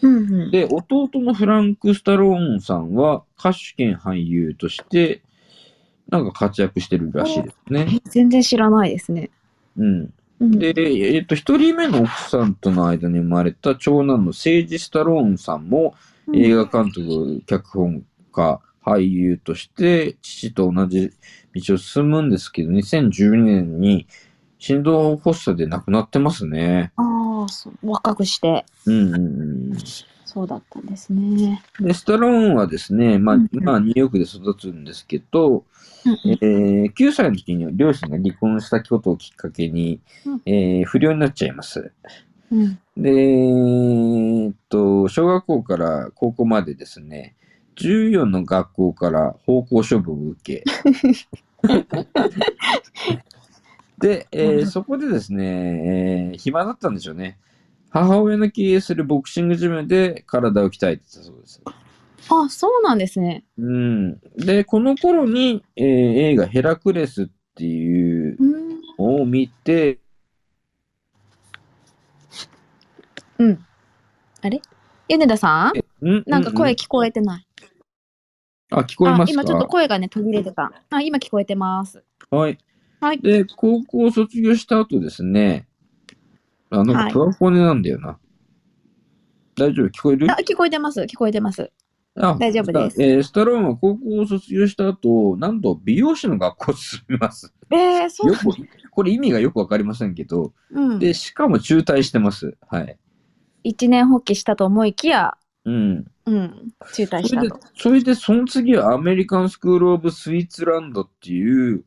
[0.03, 0.51] うんうん。
[0.51, 5.23] で、弟のフランク・スタローンさんは歌手兼俳優として、
[6.09, 8.01] なんか活躍してるらしいですね。
[8.05, 9.31] 全然知らないですね。
[9.77, 10.13] うん。
[10.41, 15.95] うんで、えっ、と、一人目の奥さんとの間に生まれた長男のセイジ・スタローンさんも、
[16.35, 21.13] 映画監督、脚本家、俳優として父と同じ
[21.55, 24.07] 道を進むんですけど、2012年に
[24.63, 26.93] 心臓発作で亡くなってますね。
[26.95, 27.47] ああ、
[27.83, 28.65] 若くして。
[28.87, 29.19] うんうんう
[29.75, 29.79] ん。
[30.25, 31.61] そうだったんですね。
[31.81, 35.65] で、スタローンはですね、まあ、うんまあ、ニューヨークで育つんですけど、
[36.05, 41.91] うんえー9歳の時に両親が離婚したことをきっかけに、うんえー不良になっちゃいます。
[42.53, 42.79] うん。
[42.97, 47.35] で、えっと、小学校から高校までですね、
[47.77, 50.65] 14の学校から奉公処分を受け、
[54.03, 57.39] で、えーそこでですね、えー暇だったんでしょうね。
[57.91, 61.63] 母親の経営するボクシングジムで体を鍛えてたそうです。
[62.31, 63.45] あ、そうなんですね。
[63.59, 64.21] うん。
[64.37, 68.81] で、この頃に、えー映画ヘラクレスっていううん。
[68.99, 69.99] のを見て、
[73.39, 73.65] うん。
[74.41, 74.61] あれ？
[75.09, 75.73] 米田さ
[76.03, 76.09] ん？
[76.09, 77.47] んなんか声う聞こえてない。
[78.71, 79.41] あ、聞こえますか？
[79.41, 80.73] あ今ちょっと声がね、途切れてた。
[80.91, 82.03] あ、今聞こえてます。
[82.31, 82.59] はい。
[83.03, 83.19] はい。
[83.21, 85.67] で、高校を卒業した後ですね、
[86.71, 88.17] あ、なんはいかプラフォネなんだよな。
[89.57, 89.87] 大丈夫？
[89.89, 90.31] 聞こえる？
[90.31, 91.01] あ、聞こえてます。
[91.01, 91.71] 聞こえてます。
[92.15, 97.53] あ大丈夫ですえースタローンは高校を卒業した後、なんと美容師の学校を進みます。
[97.71, 98.45] えー、そうよく、
[98.91, 100.99] これ意味がよくわかりませんけど、うん。
[101.01, 102.57] で、しかも中退してます。
[102.69, 102.97] はい。
[103.65, 106.07] 一年発起したと思いきや、うん。
[106.27, 111.85] うん、中退しそれでそれで、その次はアメリカンスクール・オブ・スイーツランドっていう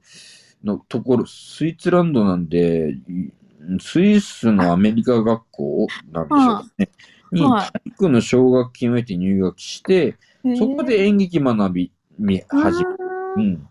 [0.66, 3.32] のところ、スイーツランドなんで、い
[3.80, 6.90] スイスのアメリカ学校なんでしょうかね。
[7.32, 10.18] に、はい体育の奨学金を得て入学して、
[10.58, 12.96] そこで演劇学び、みえー、始め、う
[13.38, 13.70] うんん。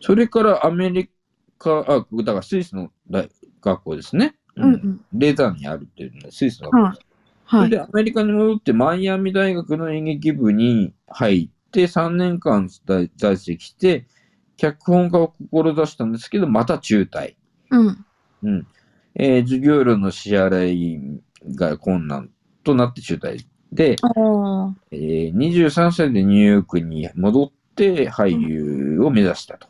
[0.00, 1.10] それからアメリ
[1.58, 3.28] カ、あ、だからスイスの大
[3.60, 4.36] 学校ですね。
[4.56, 5.00] うんうん。
[5.12, 6.98] レザンにあるっていうので、スイスの学校はい。
[7.44, 7.68] はい。
[7.68, 14.06] それでアメリカに戻ってマイアミ大学の演劇部に入って3年間在在籍して、
[14.56, 17.34] 脚本家を志したんですけど、また中退。
[17.70, 18.06] うん。
[18.42, 18.66] うん。
[19.14, 21.20] えー授業料の支払い
[21.54, 22.30] が困難
[22.64, 23.96] となって中退で、
[24.90, 29.68] えー23歳でニューヨークに戻って俳優を目指したと。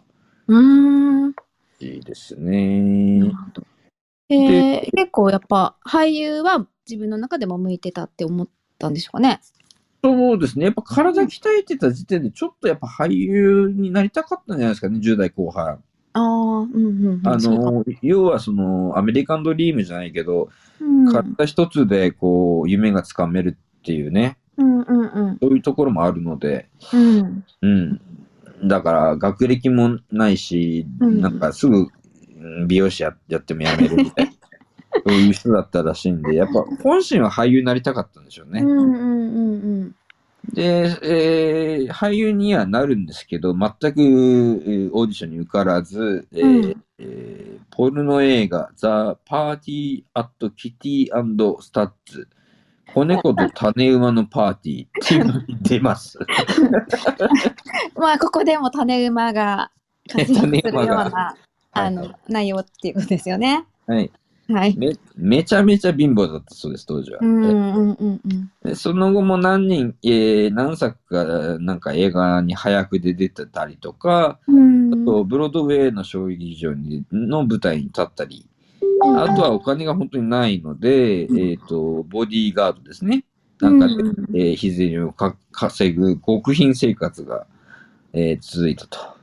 [0.49, 1.35] うーん。
[1.81, 3.31] いいですね。
[4.29, 9.41] えー、結構やっぱ俳優は自分の中でも向いてたって思ったんでしょうかね。
[10.07, 10.67] そうですね。
[10.67, 15.83] やっぱ体鍛えてた時点でちょっとやっぱ俳優になりたかったんじゃないですかね、10代後半。
[16.13, 17.29] ああ、うんうんうん。
[17.29, 20.49] あそうかの、要はその、アメリカンドリームじゃないけど、
[20.81, 27.45] うん、体一つでこう、夢がつかめるっていうね、うんうんうんそういうところもあるので、うん。
[27.63, 28.01] うん。
[28.65, 31.89] だから、学歴もないし、うんなんかすぐ
[32.39, 34.33] うん美容師ややってもやめるみたいな、
[35.11, 38.61] いう人だったらしいんで、やっぱ本心は俳優になりたかったんでしょうね。
[38.61, 39.95] うんうんうんうん。
[40.53, 52.27] で、えー俳優にはなるんですけど、全く、えーオーディションに受からず、えーうんえーポルノ映画、 The Party at Kitty Stud's、
[52.95, 56.19] 子猫と種馬のパーティーっていうのに出ます。
[57.97, 59.71] まあここでも種馬が
[60.09, 61.37] 活躍するような が
[61.73, 63.67] あの内容っていうことですよね。
[63.87, 64.11] はい。
[64.49, 64.77] はい。
[64.77, 67.19] めめちゃめちゃ貧乏だったそうです、当時は。
[67.21, 68.51] うんうんうんうん。
[68.63, 78.47] でその後も何人、えー何作かなんか映画に早くで出てたりとか、うんあとブロードウェイの小劇場にの舞台に立ったり、
[79.17, 83.25] あとはお金が本当にないので、うんえっ、と、ボディーガードですね。
[83.61, 87.47] なんかで、うんえー日銭をか稼ぐ極貧生活が、
[88.13, 89.16] えー続いたと。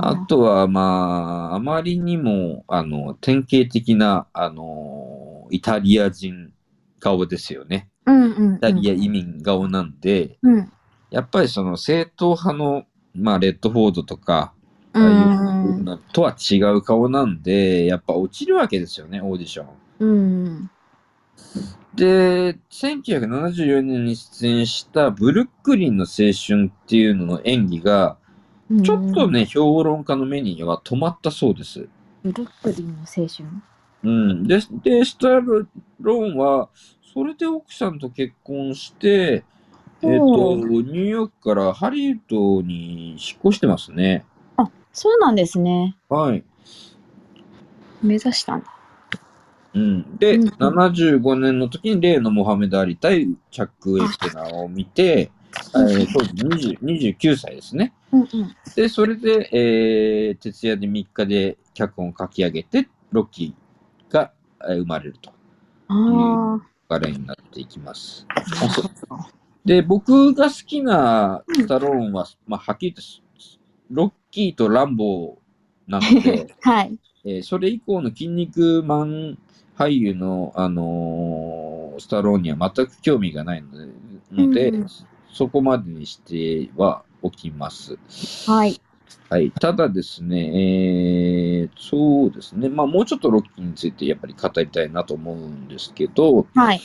[0.00, 6.52] あとは、まあ、あまりにも、あの、典型的な、あの、イタリア人
[7.00, 7.88] 顔ですよね。
[8.06, 10.72] うんうんイタリア移民顔なんで、うん。
[11.10, 14.54] やっぱりその正統派の、まあ、レッドフォードとか、
[14.94, 19.66] あうあいんうのとは違う顔なんで、やっぱ落ちるわけですよね、オーディション。
[20.00, 20.70] うん。
[21.94, 28.21] で、1974年に出演したブルックリンの青春っていうのの演技が、うん
[28.82, 31.88] ちょっとね、評論家の目には止まったそうです。
[32.22, 33.48] ブルックリンの青春？
[34.04, 34.46] うん。
[34.46, 36.68] で、でスタローンは、
[37.12, 39.44] それで奥さんと結婚して、
[40.02, 44.24] えっ、と、おニューヨークからハリウッドに引っ越してますね。
[44.56, 46.44] あそうなんですねはい。
[48.02, 48.66] 目指したんだ
[49.74, 55.30] うん、で、うんうん75年の時に例のモハメド・アリ対チャック・ウェイステナーを見て、
[55.74, 57.92] えー当時20 29歳ですね。
[58.12, 58.28] うんうん
[58.74, 64.32] で、それで、えー徹夜で3日で脚本を書き上げて、ロッキーが
[64.64, 65.32] えー生まれると。
[65.88, 66.60] あ
[66.98, 68.26] 流れになっていきます。
[69.64, 73.58] で、僕が好きなスタローンは、まあ、はっきり言って、
[73.90, 79.38] ロッキーとランボーなので、 はいえーそれ以降の筋肉マン
[79.76, 83.86] 俳優の、あのースタローンには全く興味がないので、
[84.32, 84.86] のでうん
[85.32, 87.98] そこまでにしてはおきます。
[88.46, 88.80] はい
[89.28, 89.50] はい。
[89.50, 96.80] ただですね、えーそうですね、まあもうちょっとロッキーについてやっぱり語りたいなと思うんですけど、はい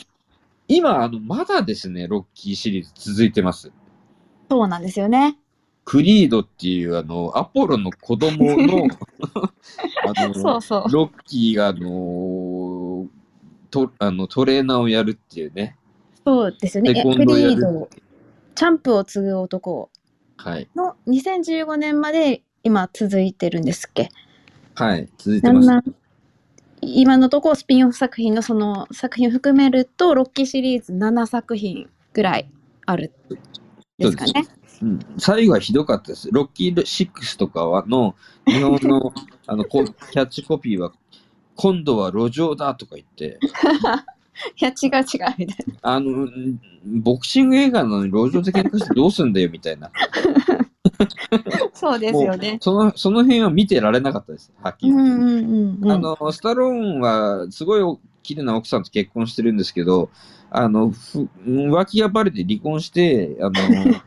[0.67, 3.71] 今、あの、まだですね、ロッキーシリーズ続いてます。
[4.49, 5.37] そうなんですよね
[5.85, 8.87] クリードっていう、あの、アポロの子供の、
[10.03, 13.07] あの、そうそうロッキーが、あの
[13.69, 15.77] とあのトレーナーをやるっていうね。
[16.25, 17.89] そうですよねテコンドーやるリード
[18.57, 19.91] チャンプを継ぐ男
[20.37, 20.67] はい。
[20.75, 24.09] の2015年まで今続いてるんですっけ？
[24.73, 25.07] はい。
[25.19, 25.67] 続いてます。
[25.67, 25.95] なんなん？
[26.81, 32.49] 今のところスピンオフ作品のその作品を含めるとロッキーシリーズ7作品ぐらい
[32.87, 33.13] ある
[33.99, 34.47] ですかね。
[34.81, 36.29] うん、最後はひどかったです。
[36.31, 38.15] ロッキー6とかはの
[38.47, 39.13] 日本の
[39.45, 40.93] あのこキャッチコピーは、
[41.55, 43.37] 今度は路上だとか言って、
[44.59, 45.75] いや違う違うみたいな。
[45.81, 49.91] あの、んボクシング映画なのに路上で喧嘩してどうすんだよみたいな。
[51.73, 52.57] そうですよね。
[52.61, 54.51] その、その辺は見てられなかったです。
[54.61, 55.13] はっきり言って。
[55.13, 55.91] うんうんうんうん。
[55.91, 60.09] あの、スタローンはすごい綺麗な奥さんと結婚してるんですけど、
[60.49, 63.99] あの、ふ浮気がバレて離婚して、あの、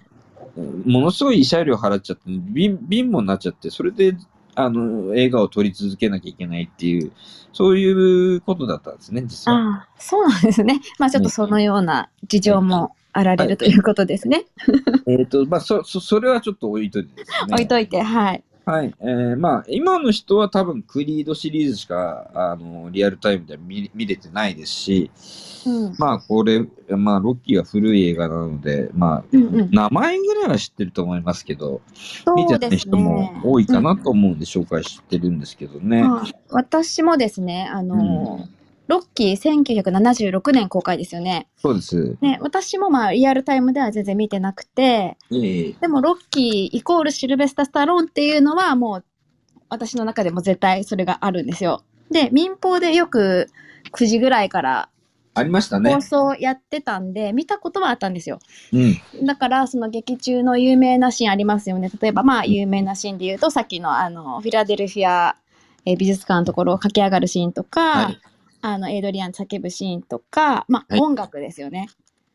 [0.84, 4.16] ものすごい慰謝料払っちゃって、貧貧乏になっちゃって、それで、
[4.54, 7.12] あの、映画を撮り続けなきゃいけないっていう、
[7.52, 9.58] そういうことだったんですね、実は。
[9.58, 10.80] ああ、そうなんですね。
[10.98, 14.46] まあちょっとそのような事情もあられるということですね。
[15.06, 17.52] えっ、と、まあ、そ、そ、それはちょっと置いといてですね。
[17.52, 18.44] 置いといて、はい。
[18.64, 18.94] はい。
[19.00, 25.10] えー、まあ、今の人は多分クリードシリーズしか、あの、リアルタイムでは見見れてないですし、
[25.66, 25.94] うん。
[25.98, 31.80] まあ、これ、まあ、ロッキーは古い映画なので、まあ、うんうん名前ぐらいは知ってると思いますけど、
[32.36, 33.40] 見てないそうです人もね。
[33.44, 36.02] 多いかなと思うんで紹介してるんですけどね。
[36.02, 38.48] はい私もですね、あの、
[38.90, 41.48] ロッキー1976年公開ですよね。
[41.56, 42.18] そうです。
[42.20, 49.04] ね、私もまあリアルタイムでは全然見てなくて、ええでもロッキーイコールシルベスタ・スタローンっていうのはもう
[49.68, 51.84] 私の中でも絶対それがあるんですよ。
[52.10, 53.48] で、民放でよく
[53.92, 54.88] 9時ぐらいから
[55.34, 56.00] ありましたね放。
[56.00, 58.40] 送やってたんで、見たことはあったんですよ。
[58.72, 58.78] う
[59.22, 59.24] ん。
[59.24, 61.92] だからその劇中の有名なシーンありますよね。
[62.00, 65.36] 例えばまあ有名なシーンで言うとさっきのあのフィラデルフィア、
[65.84, 68.20] えー美術館のところを駆け上がるシーンとか、はい
[68.62, 71.88] あのエイドリアン叫ぶシーンとか、まあはい音楽ですよね。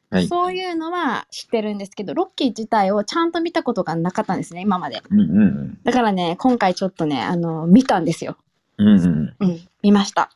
[0.10, 0.28] はい。
[0.28, 5.02] そういうのは知ってるんですけど、ロッキー自体をちゃんと見たことがなかったんですね、今まで。
[5.10, 8.38] うんうんだからね、今回ちょっとね、あの、見たんですよ。
[8.78, 8.88] うん。
[8.88, 9.36] うんうん。
[9.40, 10.32] うん、見ました。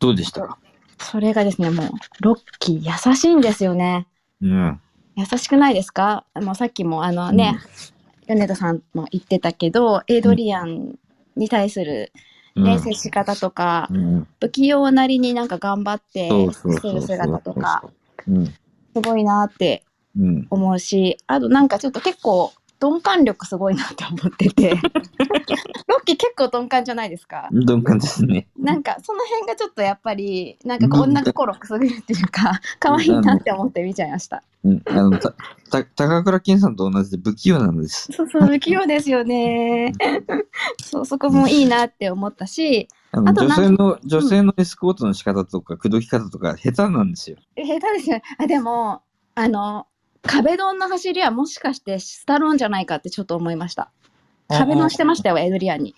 [0.00, 0.42] どうでした？
[0.42, 0.58] か
[0.98, 1.88] それがですね、もう、
[2.20, 4.06] ロッキー優しいんですよね。
[4.42, 4.80] うん。
[5.16, 6.24] 優しくないですか？
[6.34, 7.58] もうさっきもあのね、
[8.26, 10.98] 米田さんも言ってたけど、エイドリアン
[11.36, 12.22] に対する、うん。
[12.58, 14.26] ね接し方とか、うん。
[14.40, 17.84] 不器用なりになんか頑張ってそうそうする姿とか、
[18.28, 18.46] うん。
[18.46, 18.54] す
[19.02, 19.84] ごいなって
[20.18, 20.46] うん。
[20.50, 24.70] 思うし、あとなんかちょっと結構鈍感力すごいなって思ってて、
[25.88, 27.48] ロッキー結構鈍感じゃないですか？
[27.50, 28.48] 鈍感ですね。
[28.58, 34.42] なんかその辺がちょっとやっぱりなんかこううん女心くすぐるっていうか可愛いなって思って見ちゃいました。
[34.64, 34.82] うん。
[34.86, 35.34] あの、た、
[35.70, 38.10] た、高倉健さんと同じで不器用なんです。
[38.12, 39.92] そうそう不器用ですよね。
[40.82, 47.36] そうそこもいいなって思ったしあの女性の、女性のエスコートの仕方とか、口説き方とか下手なんですよ。
[47.56, 48.22] 下手ですよね。
[48.38, 49.02] あでも
[49.34, 49.86] あの
[50.28, 53.90] 壁ドンの走りはもしかしてスタローンじゃないかってちょっと思いました。
[54.48, 55.94] 壁ドンしてましたよエドリアンに。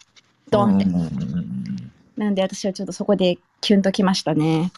[0.50, 0.86] ドンって。
[2.16, 4.72] なんで私はちょっとそこでキュンときましたね。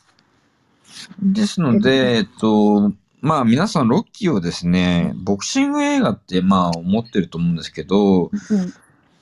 [1.23, 8.31] うんですので、えっと、まあ皆さんロッキーをですね、ボクシング映画ってまあ思ってると思うんですけど、うん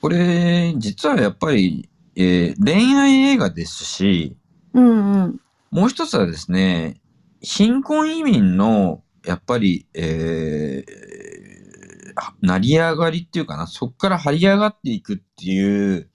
[0.01, 4.35] これ実はやっぱり、えー恋愛映画ですし、
[4.73, 6.99] うんうんもう一つはですね、
[7.41, 16.09] 貧困移民の、やっぱり、えー、は成り上がりっていうかな、そこから這り上がっていくっていう、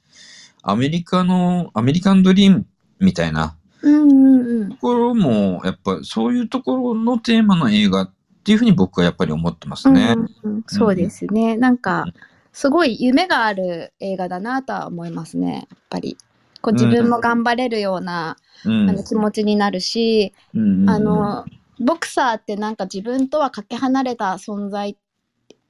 [0.63, 2.67] アメリカの、アメリカンドリーム
[2.99, 8.13] みたいなうんうんうんところも、やっぱりそういうところのテーマの映画っ
[8.45, 10.15] ていうふうに僕はやっぱり思ってますね。
[10.17, 11.57] うんうんそうですね。
[11.57, 12.07] なんか、
[12.53, 15.69] すごい夢がある映画だなとは思いますね。
[15.71, 16.17] やっぱり。
[16.63, 21.45] こう自分も頑張れるような、うんあの気持ちになるし、うんあの、
[21.79, 24.97] ボクサーってなんか自分とはかけ離れた存在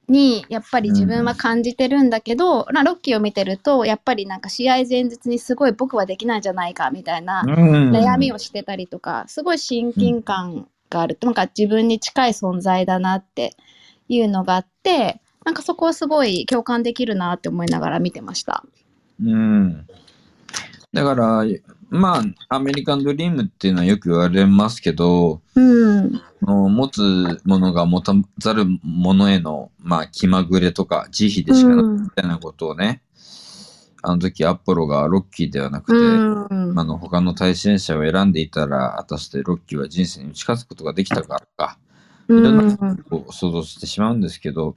[0.07, 13.55] に、やっぱり自分は感じてるんだけど、まあロッキーを見てると、やっぱりなんか試合前日にすごい僕はできないんじゃないかみたいなうん悩みをしてたりとか、すごい親近感がある、なんか自分に近い存在だなって
[14.07, 18.63] いうのがあって、なんかそこはすごい共感できるなって思いながら見てました。
[19.23, 19.87] うん。
[20.93, 21.43] だから、
[21.89, 26.21] まあ、アメリカンドリームっていうのはよく言われますけど、うん。
[26.41, 33.01] 持つものが持たざるものへの、まあ、気まぐれとか、慈悲でしかないみたいなことをね、
[34.03, 36.79] あの時アポロがロッキーではなくて、うん。
[36.79, 41.77] あの他の対戦者を選んでいたら、果たしてロッキーは人生に打ち勝つことができたかとか、
[42.29, 44.75] いろんなことを想像してしまうんですけど、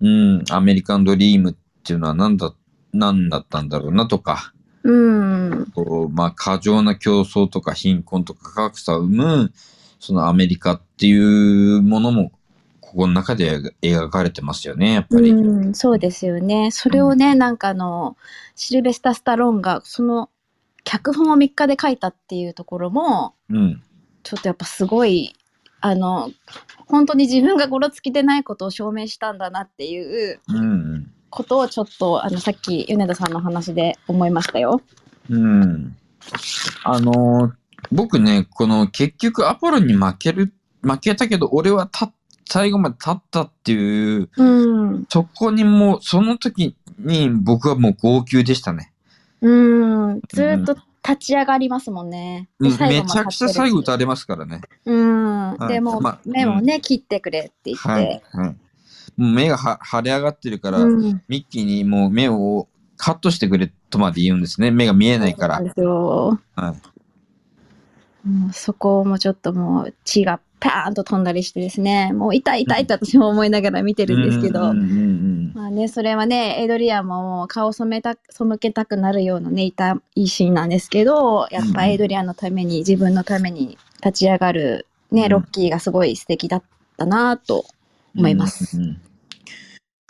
[0.00, 2.54] うん、アメリカンドリームっていうのは何だ、
[2.92, 4.53] 何だったんだろうなとか、
[4.84, 5.66] うん。
[5.74, 9.52] こう、まあ、過剰な競争とか貧困とか格差を生む、
[9.98, 12.32] そのアメリカっていうものも、
[12.80, 15.30] ここの中で描かれてますよね、やっぱり。
[15.30, 16.70] うん、そうですよね。
[16.70, 18.16] それをね、なんかあの、
[18.54, 20.28] シルベスタ・スタローンが、その、
[20.84, 23.82] 脚本を3日で書いたっていうところも、うん。
[24.22, 25.34] ちょっとやっぱすごい、
[25.80, 26.30] あの、
[26.86, 31.13] 本当に自分がゴロつきでないことを証明したんだなっていううん。
[31.34, 34.80] ことをちょっと、あの、さっき米田さんの話で思いましたよ。
[35.28, 35.96] うん。
[36.84, 37.52] あのー
[37.92, 42.10] 僕ね、この結局アポロに負ける、負けたけど、俺はた
[42.48, 45.06] 最後まで立ったっていう、うん。
[45.10, 48.90] そこにもう、その時に僕はもう号泣でしたね。
[49.42, 50.20] うん。
[50.28, 50.76] ずーっと
[51.06, 52.48] 立ち上がりますもんね。
[52.58, 54.62] でめちゃくちゃ最後打たれますからね。
[54.86, 55.56] うん。
[55.58, 57.88] はいでも、まあ目をね、切ってくれって言って。
[57.88, 58.22] はい。
[58.32, 58.56] はい。
[59.16, 64.70] 目がは腫れ上がってるから、うんミッキーにもう目をカットしてくれとまで言うんですね。
[64.70, 66.38] 目が見えないからそ。
[66.54, 66.74] は
[68.24, 68.28] い。
[68.28, 74.72] もうそこもちょっともう血がパーンと飛んだりしてですね、もう痛い痛いって私も思いながら見てるんですけど、
[75.52, 86.62] まあね、それはね、エイドリアンももう顔染めた、背けたくなるようなね、痛いシーンなんですけど、やっぱうんエイドリアンのために、自分のために立ち上がる、ね、うんロッキーがすごい素敵だっ
[86.96, 87.66] たなと
[88.16, 88.78] 思います。
[88.78, 89.00] うんうん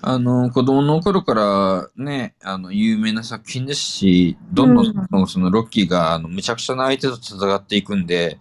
[0.07, 8.37] あの、子供の頃からね、あの、有名な作品ですし、どんどんそのロッキーが、あの、むちゃくちゃな相手と戦っていくんで、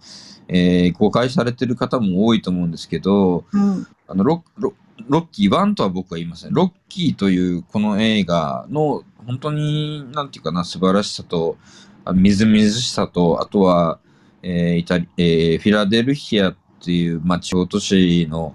[0.48, 3.86] えー誤解されてる方も多いと思うんですけど、うん。
[4.06, 4.74] あのロロ
[5.08, 6.52] ロッキー1とは僕は言いません。
[6.52, 11.56] ロッキーというこの映画の本当に、なんていうかな、素晴らしさと、
[12.04, 13.98] あみずみずしさと、あとは、
[14.42, 18.54] えーイタリえーフィラデルフィアっていう町大都市の、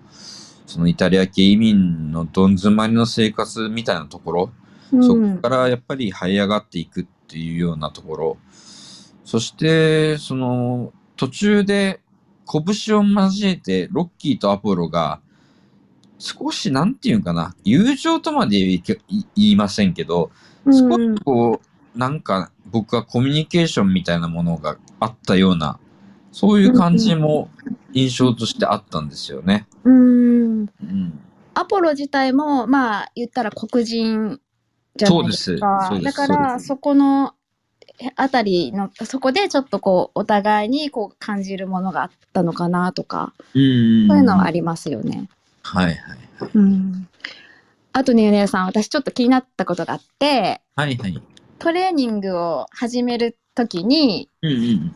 [0.70, 4.52] そのイタリア系移民のどん詰まりの生活みたいなところ、
[5.02, 8.38] そこからやっぱり這い上がっていくっていうようなところ。
[9.26, 12.02] そして、その、途中で
[12.46, 15.22] 拳を交えて、ロッキーとアポロが、
[16.20, 18.82] 少しなんていうんかな、友情とまで言
[19.36, 20.30] いませんけど、
[20.66, 21.62] うん、少うんしこ
[21.96, 25.80] う、なんか僕はコミュニケーションみたいなものがあったような、
[26.32, 27.50] そういう感じも
[27.94, 29.68] 印象としてあったんですよね。
[29.84, 30.62] うん。
[30.62, 31.20] うん。
[31.54, 34.40] アポロ自体も、まあ、言ったら黒人
[34.96, 35.88] じゃないですか。
[35.90, 37.34] そうですだからそこの
[38.16, 44.08] あたりの、そこでちょっとこう、お互いにこう感じるものがあったのかなとか、うん。
[44.08, 45.30] そういうのはありますよね。
[45.64, 45.98] はいはい。
[46.54, 47.08] うん。
[47.92, 51.22] あとね、米さん、私ちょっと気になったことがあって、はいはい。
[51.58, 54.96] トレーニングを始めるときに、うんうん。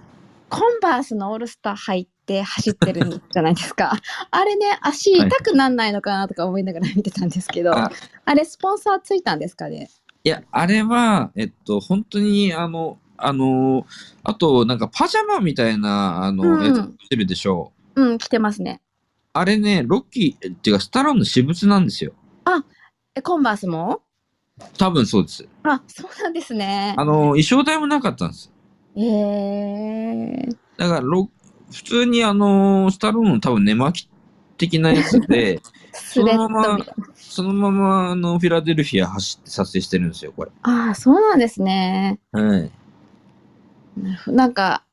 [0.53, 3.93] コンバースのオールスター入って走ってるんじゃないですか。
[4.31, 7.91] あれね、足痛くなんないのかなとか思いながら見てたんですけど、あ
[8.25, 9.89] あれスポンサーついたんですかね？
[10.23, 13.85] いや、あれは、えっと、本当に、あの、あの、
[14.23, 18.01] あと、なんか、パジャマみたいな、あの、うんやつしてるでしょう。
[18.01, 18.81] うん、来てますね。
[19.33, 22.13] あれね、ロッキー、っていうか、スタローンの私物なんですよ。
[23.15, 24.01] え、コンバースも？
[24.77, 25.47] 多分そうです。
[25.63, 27.03] あ、そうなんですねあ。
[27.03, 28.52] の、衣装代もなかったんです。
[28.95, 31.29] えー、だから、ロ
[31.71, 34.09] 普通に、あの、スタローンの多分寝巻き
[34.57, 35.59] 的なやつで、
[35.93, 37.07] スウェットみたいな。
[37.15, 40.51] そのまま、あの、フィラデルフィア走って撮影してるんですよ、これ。
[40.61, 42.19] ああ、そうなんですね。
[42.31, 42.71] はい。
[44.27, 44.83] なんか、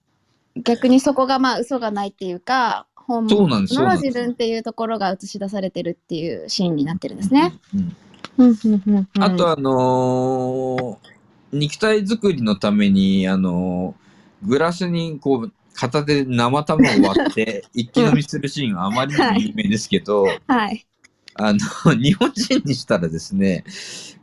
[0.56, 7.52] 逆にそこがまあ嘘がないっていうか、本そうなんですそう物の自分っていうところが映し出されてるっていうシーンになってるんですね。
[7.74, 7.96] うん。
[8.38, 11.19] うんうんうんうんあと、あのー
[11.52, 14.10] 肉体作りのために、あのー
[14.42, 20.86] グラスにこう、片手で生卵を割って 一気飲みするシーンがあまりにも有名ですけど、はい。
[21.34, 21.58] あの、
[21.94, 23.64] 日本人にしたらですね、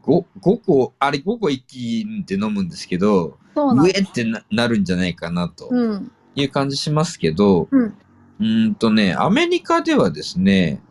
[0.04, 4.02] 5, 5個、あれ5個一気って飲むんですけど、そうなんです。
[4.02, 6.12] 上ってななるんじゃないかなとうん。
[6.36, 7.94] いう感じしますけど、うん
[8.40, 10.82] うーんとね、アメリカではですね、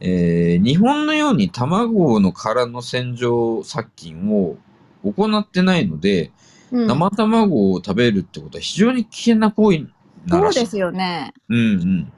[0.00, 4.56] えー日本のように卵の殻の洗浄殺菌を
[5.12, 6.32] 行ってないので、
[6.70, 9.88] うん、生卵を食べるってことは非常に危険な行為
[10.26, 10.58] ならしい。
[10.58, 11.32] そうですよね。
[11.48, 12.12] うんうん。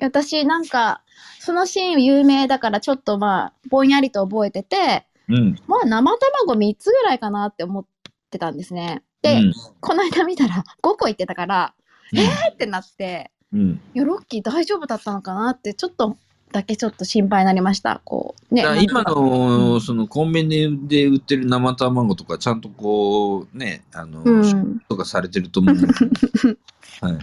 [0.00, 1.02] 私なんか、
[1.40, 5.56] そのシーン有名だからちょっとまあ、ぼんやりと覚えてて、うん。
[5.66, 7.86] まあ生卵3つぐらいかなって思っ
[8.30, 9.02] てたんですね。
[9.22, 11.74] で、うんこの間見たら5個言ってたから、
[12.12, 13.80] えーってなって、うん。
[13.94, 16.16] いや、ロッキー大丈夫だったのかなって、ちょっと
[16.54, 18.00] だけちょっと心配になりました。
[18.04, 18.64] こう、ね。
[18.80, 25.74] 今の、そのコンビニで売ってる生卵とか、ちゃんとこう、ね、あの、うん、とかされてると思う。
[27.04, 27.18] はい。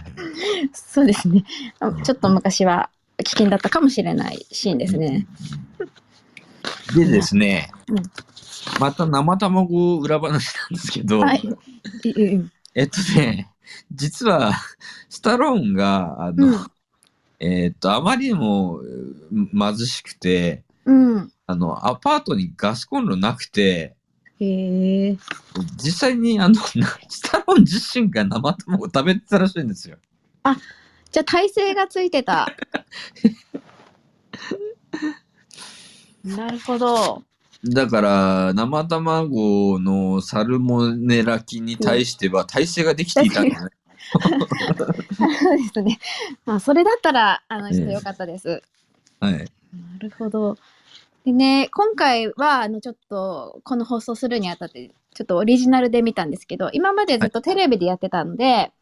[0.74, 1.44] そうですね。
[1.80, 2.90] あちょっと昔は
[3.24, 5.26] 危険だったかもしれないシーンですね。
[6.94, 8.02] でですね、うん
[8.78, 11.42] また生卵裏話なんですけど、はい。
[12.74, 13.50] えっとね、
[13.90, 14.52] 実は、
[15.08, 16.66] スタローンが、あの、うん
[17.42, 21.32] えっと、あまりにもうん貧しくて、うん。
[21.46, 23.96] あの、アパートにガスコンロなくて、
[24.38, 25.18] へえ。
[25.76, 29.96] 実際に、あの、 なスタローン自身が生卵を食べてたらしいんですよ。
[31.10, 32.46] じゃあ体勢がついてた。
[36.24, 37.24] なるほど。
[37.64, 43.70] だから、生卵のサルモネラ菌に対しては耐性ができていたんだね。
[45.40, 45.98] そうですね。
[46.44, 48.62] まあ、それだったら、あの人ええよかったです。
[49.20, 49.32] はい。
[49.32, 50.56] なるほど。
[51.24, 58.72] でね、今回は、あの、ちょっと、この放送するにあたって、ちょっとオリジナルで見たんですけど、今までずっとテレビでやってたんで、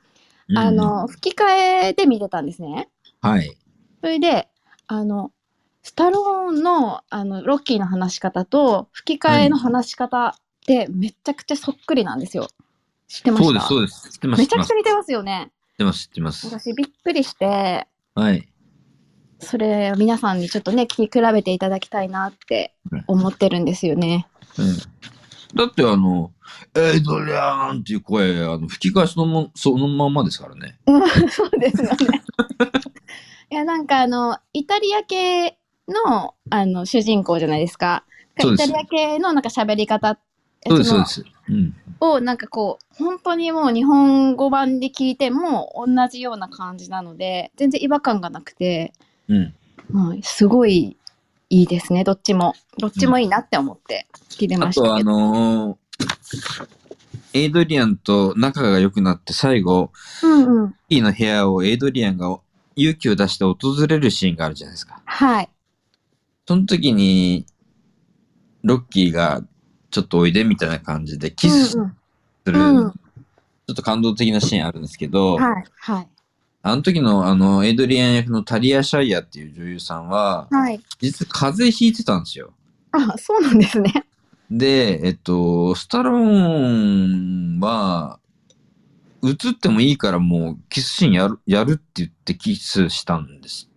[0.55, 1.45] あうん、の、吹き替
[1.89, 2.89] えで見てたんですね。
[3.21, 3.57] はい。
[4.01, 4.49] それで、
[4.87, 5.33] あの、
[5.83, 10.35] スタローンの、あの、ロッキーの話し方と、吹き替えの話し方っ
[10.67, 12.49] て、めちゃくちゃそっくりなんですよ。
[13.11, 13.43] 知ってました？
[13.43, 14.11] そうです、そうです。
[14.13, 14.77] 知ってます、めちゃくちゃ。
[14.77, 15.51] 似てますよね。
[15.73, 16.47] 知ってます、知ってます。
[16.47, 18.49] 私びっくりして、はい。
[19.41, 22.75] それ皆さんにちょっとね聞き比べていただきたいなって
[23.09, 24.29] 思ってるんですよね。
[24.59, 24.77] うん。
[25.57, 26.31] だってあの、
[26.77, 30.79] エイドリアンっていう声、あの吹き替えそのもそのまんまですからね。
[30.87, 31.97] うん そうですよね。
[33.51, 35.59] いやなんかあのイタリア系
[35.89, 38.05] のあの主人公じゃないですか。
[38.39, 40.21] イタリア系のなんか喋り方
[40.67, 41.25] そうです、そうのです。
[41.49, 41.75] うん。
[42.01, 48.93] をなんかこう本当にもう日本語版で聞いても同じような感じなので全然違和感がなくて、
[49.29, 49.55] うん。
[49.93, 50.97] はい、すごい
[51.49, 55.77] いいですねどっちもどっちもいいなって思って聞いてあましたとあけど、のー
[57.33, 59.93] エイドリアンと仲が良くなって最後、
[60.23, 62.41] うんうんの部屋をエイドリアンが
[62.75, 65.01] 勇気を出して訪れるシーンがあるじゃないですか。
[65.05, 65.49] はい
[66.47, 67.47] その時に、
[68.65, 69.45] ロッキーが
[69.91, 71.95] ちょっとおいでみたいな感じでキスすうん。
[72.47, 76.09] る、ちょっと感動的なシーンあるんですけど、はいはい。
[76.63, 80.81] あの時のあの、エイドリアン役のタリア・シャイヤっていう女優さんは、はい。
[81.01, 82.53] 実は風邪ひいてたんですよ。
[82.93, 84.05] あそうなんですね。
[84.51, 88.19] で、えっと、スタローンは、
[89.23, 93.69] 映ってもいいからもうキスシーンやるやるって言ってキスしたんです。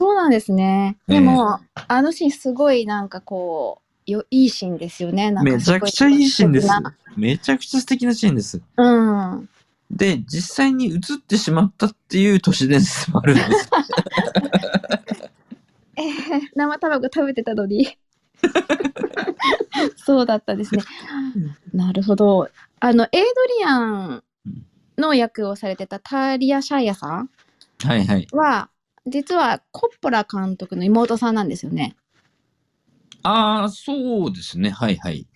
[0.00, 0.96] そうなんですね。
[1.08, 1.18] ええ。
[1.18, 6.68] でも、あのシーンすごいなんかこうよいいシーンですよねめちゃくちゃいいシーンです。
[7.16, 8.60] めちゃくちゃ素敵なシーンです。
[8.76, 9.48] なうん
[9.90, 13.70] で、実際に映ってしまったっていう都市伝説もあるんです。
[15.96, 17.98] えー生卵食べてたのに
[19.96, 20.82] そうだったですね
[21.72, 22.48] なるほど
[22.78, 23.26] あのエイド
[23.58, 24.22] リアン
[24.96, 27.30] の役をされてたタリア・シャイヤさん
[27.84, 28.28] はいはい。
[28.32, 28.68] は
[29.06, 31.96] 実はコッポラ監督の妹さんなんですよね
[33.22, 34.70] ああ、そうですね。
[34.70, 35.26] はいはい。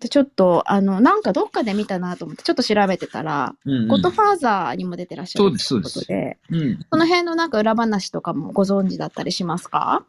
[0.00, 3.88] でちょっとあのなんかどっかで見たなと思ってちょっと調べてたら、うんうん。
[3.88, 6.86] ゴッドファーザーにも出てらっしゃるそうですそうですということでうん。
[6.90, 10.04] その辺のなんか裏話とかもご存知だったりしますか？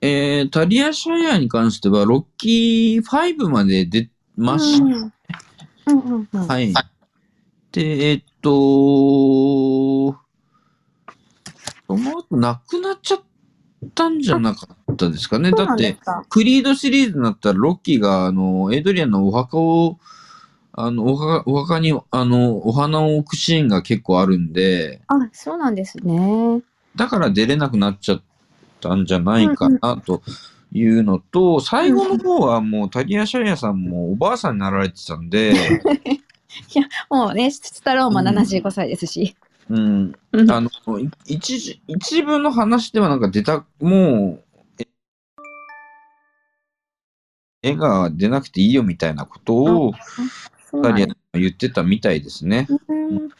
[0.00, 4.92] えー、タリア・シャイヤーに関しては、ロッキー5まで出ましうん。
[4.92, 5.12] うん
[5.86, 6.46] うんうん。
[6.46, 6.74] はい。
[7.72, 8.50] で、えっと、
[11.86, 13.22] その後亡くなっちゃっ
[13.94, 15.50] たんじゃなかったですかね。
[15.52, 15.96] だって
[16.28, 19.98] クリードシリーズになったら、ロッキーが、あの、エイドリアンのお墓を、
[20.72, 26.62] あの、お墓お墓に、あの、お花を置くシーンが結構あるんで、あそうなんですね。
[26.96, 28.22] だから出れなくなっちゃっ
[28.80, 30.22] たんじゃないかな、と
[30.72, 35.54] いうのと、最後の方はもう、タリア・シャイヤさんもおばあさんになられてたんで、
[37.10, 39.36] もうねスタローンも75歳ですし、
[39.70, 44.44] うん、うんあの、い一時、一部の話ではなんか出た、もう、
[44.80, 44.88] え
[47.70, 49.92] 絵が出なくていいよみたいなことを、
[50.72, 52.66] 二人は言ってたみたいですね。
[52.88, 53.30] うん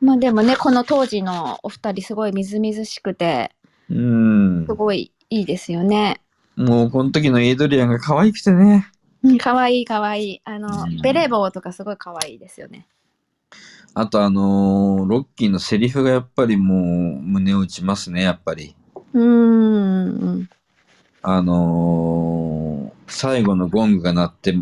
[0.00, 3.52] まあでもねこの当時のお二人すごいみずみずしくて
[3.88, 4.74] うんす。
[4.74, 6.20] ごいいいですよね。
[6.56, 8.90] もう、この時のエイドリアンが可愛くてね。
[9.22, 10.40] うん、かわいいかわいい。
[10.44, 12.86] あの、うんベレー帽とかすごいかわいいですよね。
[13.94, 18.74] あと、あのーロッキーのセリフがやっぱりもう、胸を打ちますね、やっぱり。
[19.12, 19.22] うー
[20.40, 20.48] ん。
[21.22, 24.54] あのー最後のゴングが鳴って、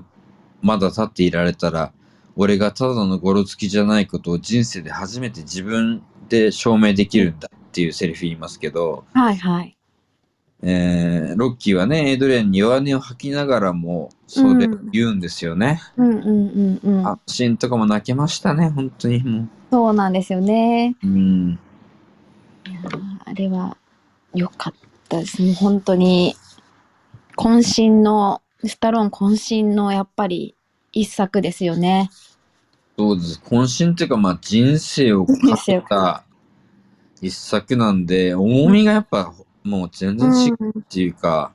[0.60, 1.92] まだ立っていられたら、
[2.34, 9.76] 俺がただのゴロつきじゃないことを人生で初めて自分で証明できるんだっていうセリフ言いますけど、はいはい。
[10.62, 15.80] えーロッキーはね、エイドリアンに弱音を吐きながらも、それを言うんですよね。
[15.96, 17.06] うんうんうんうん。
[17.06, 20.96] あ、シーンとかも泣けましたね、本当にもそうなんですよね。
[21.02, 21.06] う。
[21.06, 21.58] うん。
[22.66, 23.76] いやーあれは
[24.34, 24.74] 良かっ
[25.08, 25.54] たですね。
[25.54, 26.36] 本当に
[27.36, 30.54] 渾身の、スタローン渾身のやっぱり
[30.92, 32.10] 一作ですよね。
[32.98, 33.40] そうです。
[33.42, 35.34] 渾身っていうか、まあ人生をか
[35.64, 36.24] けた
[37.22, 39.32] 一作なんで、重みがやっぱ
[39.62, 41.52] もう全然違ううんっていうか、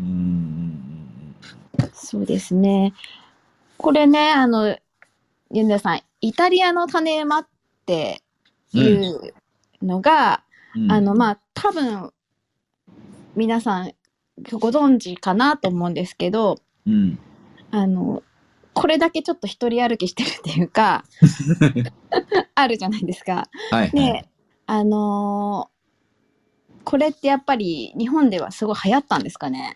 [0.00, 1.34] うーん。
[1.94, 2.94] そうですね。
[3.76, 4.76] これね、あの、
[5.52, 7.48] ユンダさん、イタリアの種馬っ
[7.86, 8.22] て
[8.72, 9.34] いう
[9.82, 10.42] のが、
[10.74, 12.12] うんあの、まあ、多分、
[13.34, 13.92] 皆さん
[14.52, 17.18] ご存知かなと思うんですけど、うん。
[17.70, 18.22] あの、
[18.74, 21.04] これだけちょっと一人歩きしてるっていうか、
[22.54, 23.48] あるじゃないですか。
[23.70, 23.90] はい、はい。
[23.90, 24.28] で、
[24.66, 25.77] あのー
[26.88, 29.74] これってやっぱり日本ではすごい流行ったんですかね？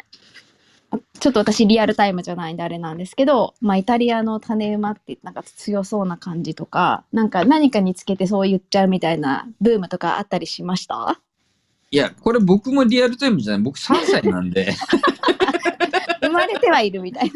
[1.21, 11.21] ちょっと私リアルタイムじゃないんであれなんですけど、まあ、イタリアの種馬ってなんか強そうな感じとか、なんか何かにつけてそう言っちゃうみたいなブームとかあったりしました？
[11.91, 13.63] いや、これ僕もリアルタイムじゃない。
[13.63, 14.73] 僕3歳なんで、
[16.23, 17.31] 生まれてはいるみたい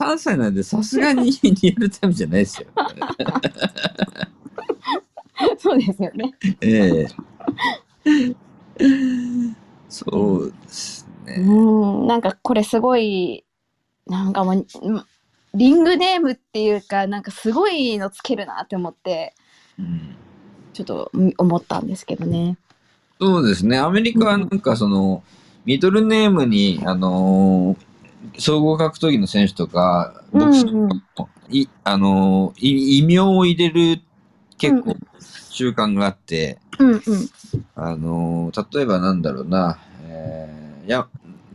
[0.00, 0.06] な。
[0.14, 2.68] 3歳なんでさすがに リアルタイムじゃないですよ。
[5.58, 6.32] そうですよね。
[6.62, 7.06] え
[8.06, 8.34] え
[9.88, 11.36] そうですね。
[11.38, 13.44] うん、なんかこれすごい、
[14.06, 15.04] なんかもう、うん
[15.54, 19.34] リングネームっていうか、なんかすごいのつけるなって思って、
[19.78, 20.14] うん
[20.74, 22.58] ちょっとうん思ったんですけどね。
[23.20, 23.78] そうですね。
[23.78, 25.22] アメリカはなんかその、
[25.64, 27.88] ミドルネームに、あのー
[28.38, 34.02] 総合格闘技の選手とか、ボクシングうんのい、あの異名を入れる
[34.58, 34.98] 結構うん
[35.58, 37.00] 習慣があって、うんうん。
[37.74, 41.08] あのー例えばなんだろうな、えー、や、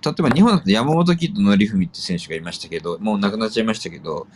[0.04, 4.28] 例えば日本だと山本キッドのりふみって選手がいましたけど、もう亡くなっちゃいましたけど、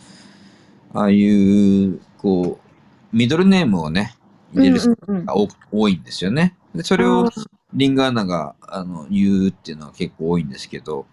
[0.93, 4.15] ああいう、こう、ミドルネームをね、
[4.53, 4.95] 入れる人
[5.26, 6.55] が多多いんですよね。
[6.74, 7.30] でそれを
[7.74, 11.05] リングアナがあの言うっていうのは結構多いんですけど、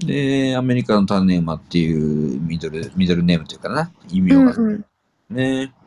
[0.00, 4.84] で、アメリカの種馬っていうミドル、ミドルネームというかな、意味がうん
[5.30, 5.72] ね。
[5.72, 5.77] うん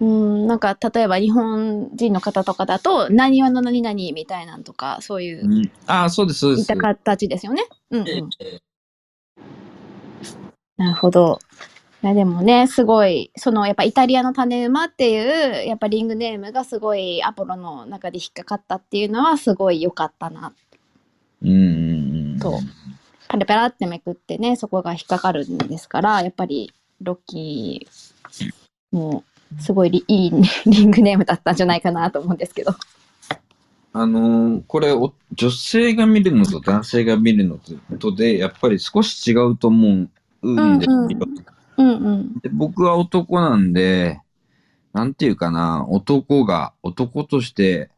[0.00, 6.60] うん、なんか例えば日本人の方とかだと「何話の何々」みたいなんとかそういううんああ、そうです、そうです。
[6.62, 7.64] いった形ですよね。
[7.90, 8.28] うんうえん、
[10.76, 11.38] なるほど。
[12.02, 20.52] いやでもねすごいそのやっぱイタリアの種馬っていうやっぱリングネームがすごいアポロの中で引っかかったっていうのはすごい良かったな
[21.42, 21.56] うんうん
[22.32, 22.38] うん。
[22.40, 22.60] そう
[23.28, 28.50] パラパラってめくってねそこが引っかかるんですからやっぱりロッキー
[28.90, 29.22] も
[29.58, 30.30] すごいリ いい
[30.66, 32.74] リングネームだったんじゃないかなと思うんですけど。
[33.94, 37.58] あのーこれお、女性が見るのと男性が見るの
[37.98, 39.88] とで、やっぱり少し違うと思
[40.42, 40.96] うんですよ。
[40.96, 41.18] うんうん
[41.76, 44.20] うんうんで僕は男なんで、
[44.92, 47.90] なんていうかな、男が、男として、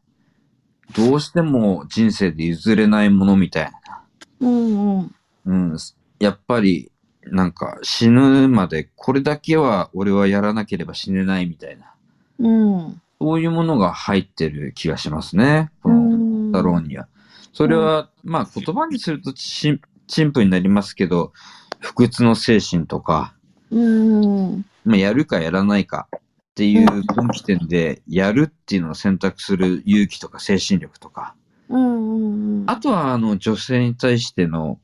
[0.95, 4.03] どうしても人生で譲れないものみたいな。
[4.39, 5.77] うんうんうん、
[6.19, 6.91] やっぱり、
[7.25, 11.93] なんか死ぬまでこれだけは俺はやらなければ死ねないみたいな。
[12.39, 15.71] うんそういうものが入ってる気がしますね。
[15.81, 17.07] このだろうには。
[17.53, 21.31] それは、まあ言葉にするとし陳腐になりますけど、
[21.79, 23.33] 不屈の精神とか、
[23.71, 26.19] うんまあ、やるかやらないかっ
[26.55, 31.35] ていう分岐点で、やるっていうのを選択する勇気とか精神力とか、
[31.69, 34.79] うんうんあとはあの女性に対しての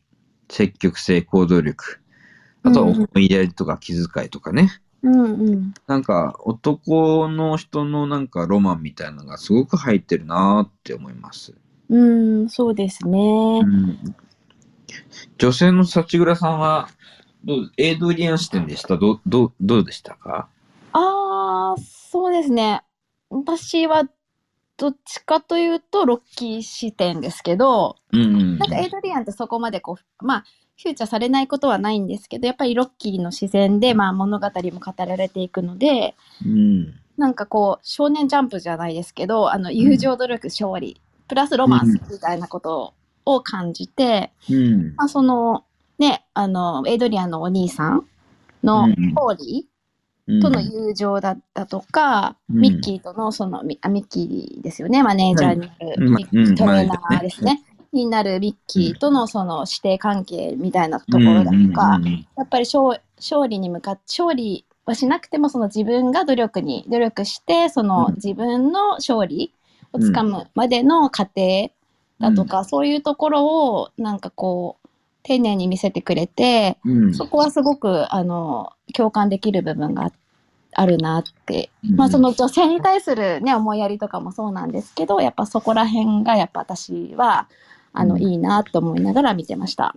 [0.50, 2.01] 積極性、行動力、
[2.64, 4.70] あとは思いやりとか気遣いとかね。
[5.04, 5.74] うんうん。
[5.88, 11.54] なんか男の人のなんかロマンみたいなのがすごく入ってるなーって思います。
[11.90, 11.98] う
[12.44, 13.62] んそうですね。
[13.64, 14.16] うん。
[15.38, 16.90] 女性の幸倉さんは、
[17.44, 18.98] どうエイドリアン視点でした？
[18.98, 20.48] どうどうどうでしたか？
[20.94, 22.84] ああそうですね。
[23.32, 24.04] 私は
[24.78, 30.44] どっちかというとロッキー視点ですけどうんうんなんかエイドリアンってそこまでこうまあ
[30.82, 36.16] フューチャーされないことはないんですけどやっぱりロッキーの視線で、まあ、物語も語られていくので
[36.46, 36.96] うん。
[37.18, 44.96] なんかこう少年ジャンプじゃないですけどあの友情努力勝利、プラスロマンスみたいなことを感じて、うん。
[44.96, 45.66] まあ、その
[46.00, 48.08] ねあのエイドリアンのお兄さん
[48.64, 49.14] のうん。
[49.14, 52.62] ホーリーとの友情だったとか、うん。
[52.62, 56.16] ミッキーとのそのミあミッキーですよねマネージャーになる、うん。
[56.16, 56.56] ミッキーうん。
[56.56, 57.62] トレーナーですね。
[57.94, 62.00] になるミッキーとのその師弟関係みたいなところだとか、
[62.38, 68.16] やっぱり勝勝利に向かって勝利はしなくてもその自分が努力に努力してそのうん。
[68.16, 69.54] 自分の勝利
[69.94, 71.72] をつかむまでの過程
[72.20, 74.88] だとか、そういうところをなんかこう
[75.24, 77.14] 丁寧に見せてくれてうん。
[77.14, 80.12] そこはすごくあの共感できる部分が
[80.74, 81.96] あるなって、うん。
[81.96, 87.48] まあその女性に対するね思いやりとかもそうなんですけどやっぱそこら辺がやっぱ私は
[87.94, 89.96] あの、うんいいなと思いながら見てました。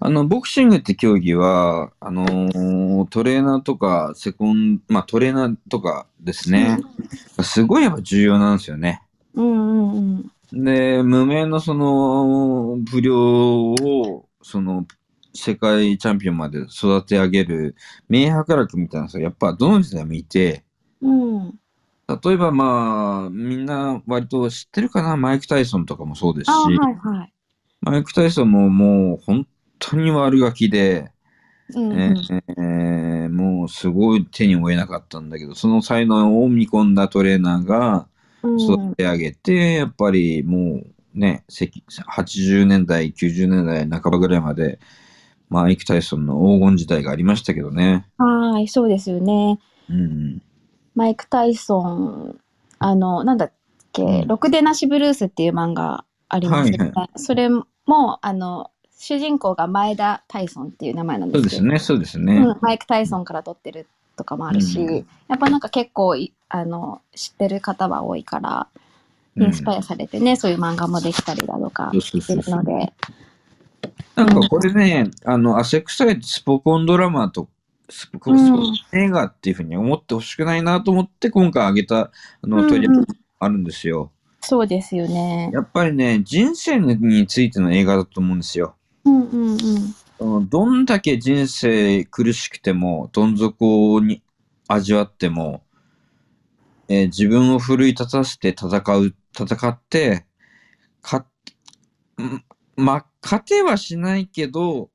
[0.00, 6.78] あの、ボクシングって競技は、あのートレーナーとか、セコン、まあトレーナーとかですね、
[7.42, 9.02] すごいやっぱ重要なんですよね。
[9.34, 10.64] うんうんうん。
[10.64, 14.86] で、無名のその、不良を、その、
[15.32, 17.74] 世界チャンピオンまで育て上げる
[18.08, 20.64] 名伯楽みたいな人がやっぱどの時代もいて、
[21.02, 21.54] うん
[22.06, 25.16] 例えばまあ、みんな割と知ってるかな？
[25.16, 27.32] マイク・タイソンとかもそうですし、あはいはい。
[27.80, 29.46] マイク・タイソンももう本
[29.78, 31.10] 当に悪ガキで、
[31.74, 38.06] うんうんえーもうすごい手に負えなかったんだけど、その才能を見込んだトレーナーが
[38.42, 44.78] うん育て上げて、やっぱりもうね、せき80年代、90年代半ばぐらいまで、
[45.48, 48.06] マイク・タイソンの黄金時代がありましたけどね。
[48.18, 49.58] はい、そうですよね。
[49.88, 50.42] うん。
[50.94, 52.40] マイク・タイソン、
[52.78, 53.52] あの、なんだっ
[53.92, 56.92] け、うんろくでなしブルースっていう漫画ありますよね。
[56.94, 57.64] はいそれも、
[58.22, 62.36] あの、主人公が前田タイソンっていう名前なんですけど、そうですね、そうですね。
[62.36, 63.86] うん、マイク・タイソンから撮ってる
[64.16, 68.68] とかもあるし、うんやっぱなんか結構いあの知ってる方は多いから
[69.36, 72.92] インスパイアされてね、そういう漫画もできたりだとかそうそうしてそうそうるので。
[74.14, 77.48] なんかこれね、あの、汗臭いスポコンドラマと、
[77.88, 82.10] スポコン、うんスポコン映画っていうふうに思ってほしくないなと思って、今回挙げた、
[82.42, 83.06] あの、うん取り上げ
[83.38, 84.10] あるんですよ。
[84.40, 85.50] そうですよね。
[85.52, 88.76] やっぱりね、人生についての映画だと思うんですよ。
[89.04, 89.58] うんうんうん。
[90.18, 94.22] そのどんだけ人生苦しくても、どん底に
[94.68, 95.62] 味わっても、
[96.88, 100.24] えー自分を奮い立たせて戦う、戦って、
[101.02, 101.26] か、
[102.20, 102.44] ん
[102.76, 104.90] ま、勝てはしないけど、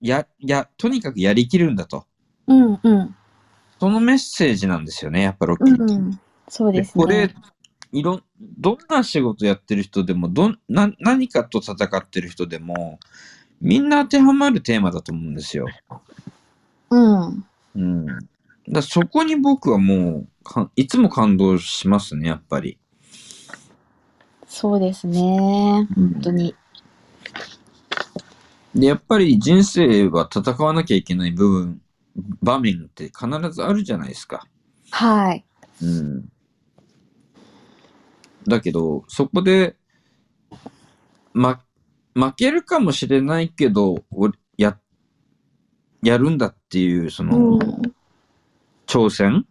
[0.00, 2.06] や、や、とにかくやりきるんだと。
[2.46, 3.16] うんうん。
[3.78, 5.82] そのメッセージなんですよね、やっぱロッキー。
[5.82, 6.20] うんうん。
[6.48, 7.04] そうですね。
[7.04, 7.34] これ、
[7.92, 8.22] いろん、
[8.58, 12.98] どんな仕事やってる人でも、どん、な、何かと戦ってる人でも、
[13.60, 15.66] みんな当てはまるテーマだと思うんですよ。
[16.90, 17.44] うん。
[17.74, 18.06] うん。
[18.68, 22.78] だそこに僕はもうか、いつも感動しますね、やっぱり。
[24.46, 25.88] そうですね。
[25.94, 26.54] 本当に。
[28.74, 31.80] で、やっぱり人生は戦わなきゃいけない部分、
[32.42, 34.46] 場面って必ずあるじゃないですか。
[34.90, 35.44] はい。
[35.82, 36.28] うん。
[38.46, 39.76] だけど、そこで、
[41.32, 41.62] ま、
[42.14, 44.78] 負けるかもしれないけど、俺や、
[46.02, 47.58] やるんだっていう、その、うん。
[48.86, 49.46] 挑戦？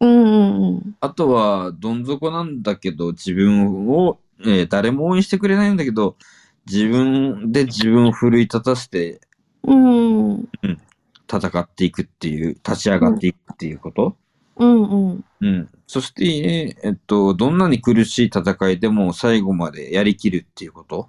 [0.00, 0.96] うんうんうん。
[1.00, 6.16] あとは、どん底なんだけど、自分を、えー誰も応援してくれないんだけど、
[6.66, 9.20] 自分で自分を奮い立たせて
[9.62, 10.48] うん。
[11.30, 14.16] 戦っていくっていう、立ち上がっていくっていうこと？
[14.56, 15.24] うんうん。
[15.40, 15.68] うん。
[15.86, 21.08] そして、えっと、どんなに苦しい戦いでも最後までやりきるっていうこと？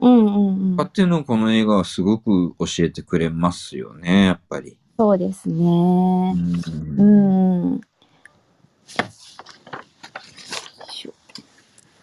[0.00, 0.80] うんうんうん。
[0.80, 4.76] っていうのをこの映画はすごく教えてくれますよね、やっぱり。
[4.98, 6.32] そうですうね。
[6.34, 6.36] ん
[6.98, 7.80] うん。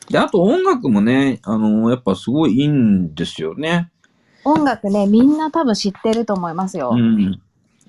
[0.09, 3.91] で、あと音楽もね、あの、やっぱすごいいいんですよね。
[4.43, 6.91] 音楽ね、みんな多分知ってると思いますよ。
[6.93, 7.39] うん。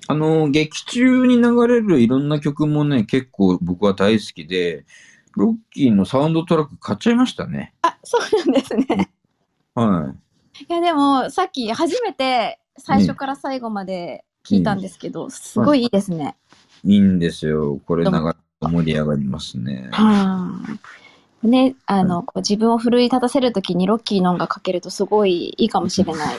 [0.07, 4.85] あの、劇中に流れるいろんな曲もね、結構僕は大好きで、
[5.35, 7.73] ロッキーのサウンドトラック買っちゃいましたね。
[7.83, 9.11] あ、そうなんですね。
[9.75, 16.35] はいや、でも、さっき初めて最初から最後まで聞いたんですけど、すごいいいですね。
[16.83, 16.93] い。
[16.93, 17.79] いいんですよ。
[17.85, 19.89] これ流れると盛り上がりますね。
[19.91, 20.51] は
[21.43, 21.47] い。
[21.47, 26.35] ね、あの、こう自分を奮い立たせるときにロッキーの音楽かけるとすごいいいかもしれない。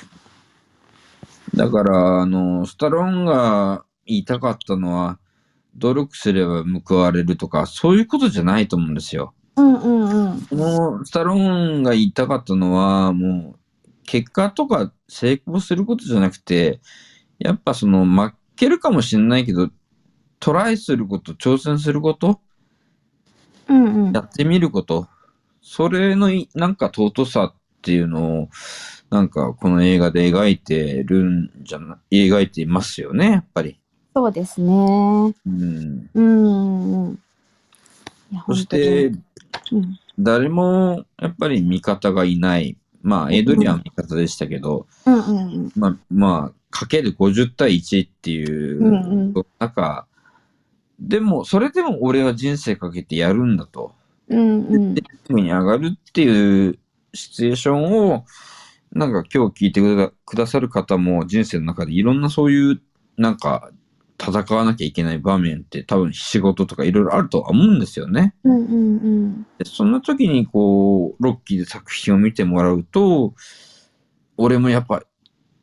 [1.55, 5.19] だから、あの、スタローンが言いたかったのは、
[5.77, 9.35] 努力すれば報われるとか、そういうことじゃないと思うんですよ。
[9.57, 10.41] うんうんうん。
[10.43, 13.59] このスタローンが言いたかったのは、もう、
[14.05, 16.81] 結果とか成功することじゃなくて、
[17.39, 19.71] やっぱその負けるかもしれないけど、
[20.41, 22.41] トライすること、挑戦すること、
[23.69, 24.21] うんうんや。
[24.21, 25.09] ってみること、
[25.61, 28.49] それのいなんか尊さっていうのを、
[29.11, 33.77] なんかこの映画で描いてるんじゃな、描いていますよね、やっぱり。
[34.15, 34.73] そうですね。
[34.73, 36.11] うん。
[36.15, 37.19] うん
[38.47, 39.13] そして、、
[40.19, 42.77] 誰もやっぱり味方がいない。
[43.03, 50.07] まあ、エイドリアン味方でしたけど、うんうんうんまあ、まあ、かける50対1っていう、うんうん中、
[51.01, 53.93] でも、それでも俺は人生かけてやるんだと。
[54.29, 56.79] うんうんで、に上がるっていう
[57.15, 58.25] シチュエーションを、
[58.93, 62.83] なんか今日聞いてくださる方も人生の中でいろんなそういう、
[63.17, 63.71] なんか、
[64.19, 68.35] 戦わなきゃいけない場面って多分仕事とかいろいろあるとは思うんですよね。
[68.45, 73.35] うんうんうんでそんな時にこう、ロッキーで作品を見てもらうと、
[74.37, 75.03] 俺もやっぱ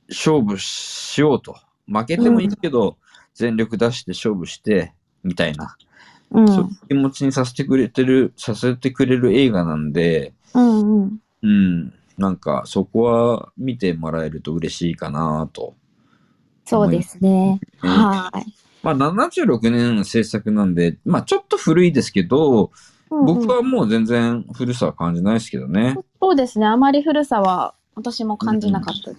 [0.10, 1.56] 勝負しようと。
[1.88, 2.98] 負けてもいいけど、
[3.34, 4.94] 全力出して勝負して、
[5.24, 5.78] みたいな、
[6.32, 15.76] うんそういう気持ちにさせてくれてる、させてくれる映画なんで、うんうんうん、なんかそこは見てもらえると嬉しいかなと。
[16.66, 17.60] そうですね。
[17.82, 18.46] うんはい。
[18.84, 25.98] まあ76年の制作なんで、まあちょっと古いですけど、うんうん僕はもう全然古さは感じないですけどね。
[26.22, 26.68] そうですね。
[26.68, 29.12] あまり古さは私も感じなかった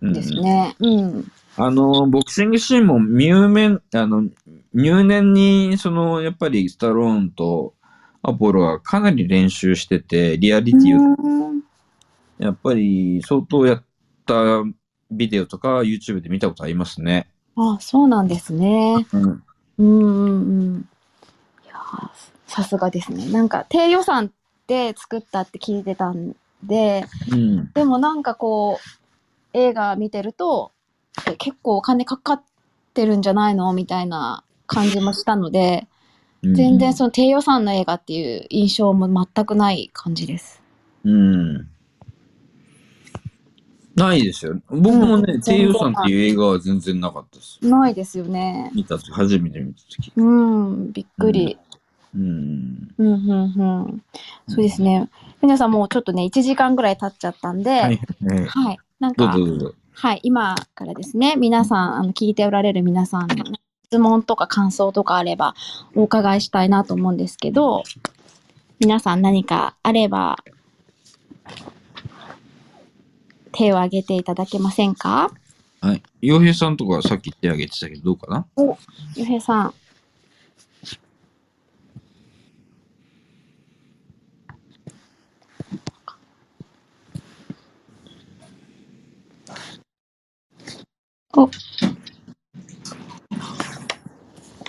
[0.00, 0.74] うんですね。
[0.78, 1.30] うん。
[1.56, 4.24] あの、ボクシングシーンも入念、あの、
[4.74, 7.74] 入念に、その、やっぱりスタローンと
[8.22, 11.55] アポロはかなり練習してて、リアリティを、うん
[12.38, 13.84] やっぱり相当やっ
[14.26, 14.62] た
[15.10, 17.30] ビデオとか YouTube で見たことありますね。
[17.56, 19.06] あ、そうなんですね。
[19.12, 19.42] うん。
[19.78, 20.28] うんうんう
[20.78, 20.88] ん。
[21.64, 22.10] いやー
[22.46, 23.26] さすがですね。
[23.30, 24.32] なんか低予算
[24.66, 27.72] で作ったって聞いてたんで、うん。
[27.72, 28.78] でもなんかこ
[29.54, 30.72] う、映画見てると、
[31.28, 32.42] え結構お金かかっ
[32.94, 35.86] てるんじゃないのみたいな感じもしたので、
[36.42, 40.62] 全然その低予算の映画っていう印象も全くない感じです。
[41.04, 41.68] うん。
[43.96, 44.60] ないですよ。
[44.68, 47.58] 僕もね、うん低予算っていう映画は全然なかったです。
[47.62, 48.70] ないですよね。
[48.74, 50.12] 見たと初めて見たとき。
[50.14, 51.58] うん、びっくり。
[52.14, 52.88] うん。
[52.98, 54.02] うん、うん、うん。
[54.48, 55.08] そうですね。
[55.40, 59.74] 皆さんもうちょっとね、1時間ぐらい経っちゃったんで、ははいなんかどうぞ、どうぞ。
[59.94, 63.44] はい、今からですね、皆さん、あの聞いておられる皆さんの
[63.86, 65.54] 質問とか感想とかあれば
[65.94, 67.82] お伺いしたいなと思うんですけど、
[68.78, 70.36] 皆さん何かあれば
[73.56, 75.30] 手を挙げていただけませんか？
[75.80, 76.02] はい。
[76.20, 78.46] 洋平さんとかさっき手挙げてたけど、どうかな？
[79.14, 79.74] ゆうへいさん。
[91.34, 91.50] お。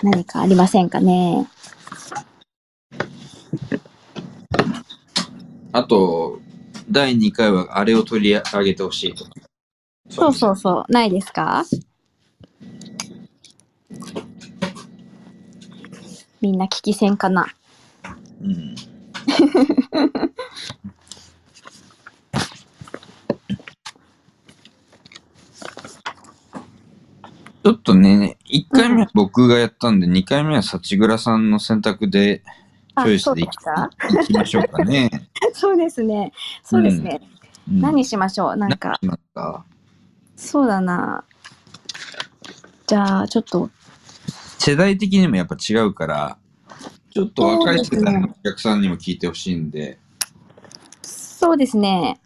[0.02, 1.46] 何かありませんかね？
[5.72, 6.40] あと、
[6.90, 9.30] 第2回はあれを取り上げてほしいとか。
[10.10, 10.92] そうそうそう。
[10.92, 11.64] ないですか？
[16.40, 17.46] みんな聞き戦かな？
[18.40, 18.74] うん。
[27.64, 32.42] ちょっとね、1回目は僕がやったんで、2回目は幸倉さんの選択で
[33.02, 33.74] チあョイスでいきそう
[34.12, 35.10] ですかいきましょうかね。
[35.54, 36.32] そうですね。
[36.62, 37.20] そうですね。
[37.22, 37.24] う
[37.74, 38.56] ん何しましょう？
[38.56, 38.98] なんか、
[40.36, 41.22] そうだな。
[42.86, 43.68] じゃあ、ちょっと、
[44.58, 46.38] 世代的にもやっぱ違うから、
[47.10, 49.98] ちょっと若い世代のお客さんにも聞いてほしいんで、
[51.02, 52.18] そうですね。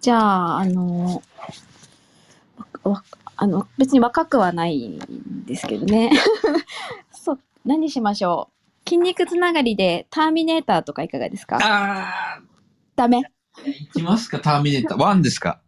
[0.00, 1.22] じゃあ、あの、
[3.36, 6.10] あの別に若くはないんですけどね。
[7.12, 8.57] そう、何しましょう？
[8.88, 11.58] 筋肉つながりでターミネーターとかいかがですか？
[11.62, 12.40] あ
[12.96, 13.18] ダメ。
[13.64, 14.98] ー、いきますか、ターミネーター。
[14.98, 15.60] 1ですか？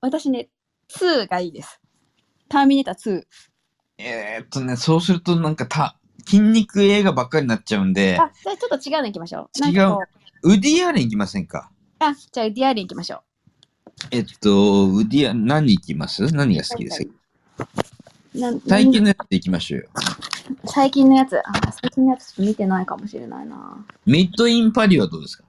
[0.00, 0.48] 私ね、
[0.90, 1.80] 2がいいです。
[2.50, 3.22] ターミネーター2。
[3.96, 5.96] えー、っとね、そうするとなんかた、
[6.26, 9.66] 筋肉映画ばっかりになっちゃうんで、あ、じゃあちょっと違うの行きましょう。
[9.66, 9.96] 違う
[10.42, 11.70] ウディアレン行きませんか？
[12.00, 13.22] あ、じゃあウディアレン行きましょ
[14.10, 16.26] えっと、ウディア、何行きます？
[16.34, 17.02] 何が好きです？
[17.02, 17.66] か
[18.34, 18.38] う。
[18.38, 19.88] なん最近のやつで行きましょうよ。
[20.66, 21.42] 最近のやつ、あ、
[21.72, 23.84] 最近のやつちょっと見てないかもしれないな。
[24.06, 25.44] ミッドインパリはどうですか？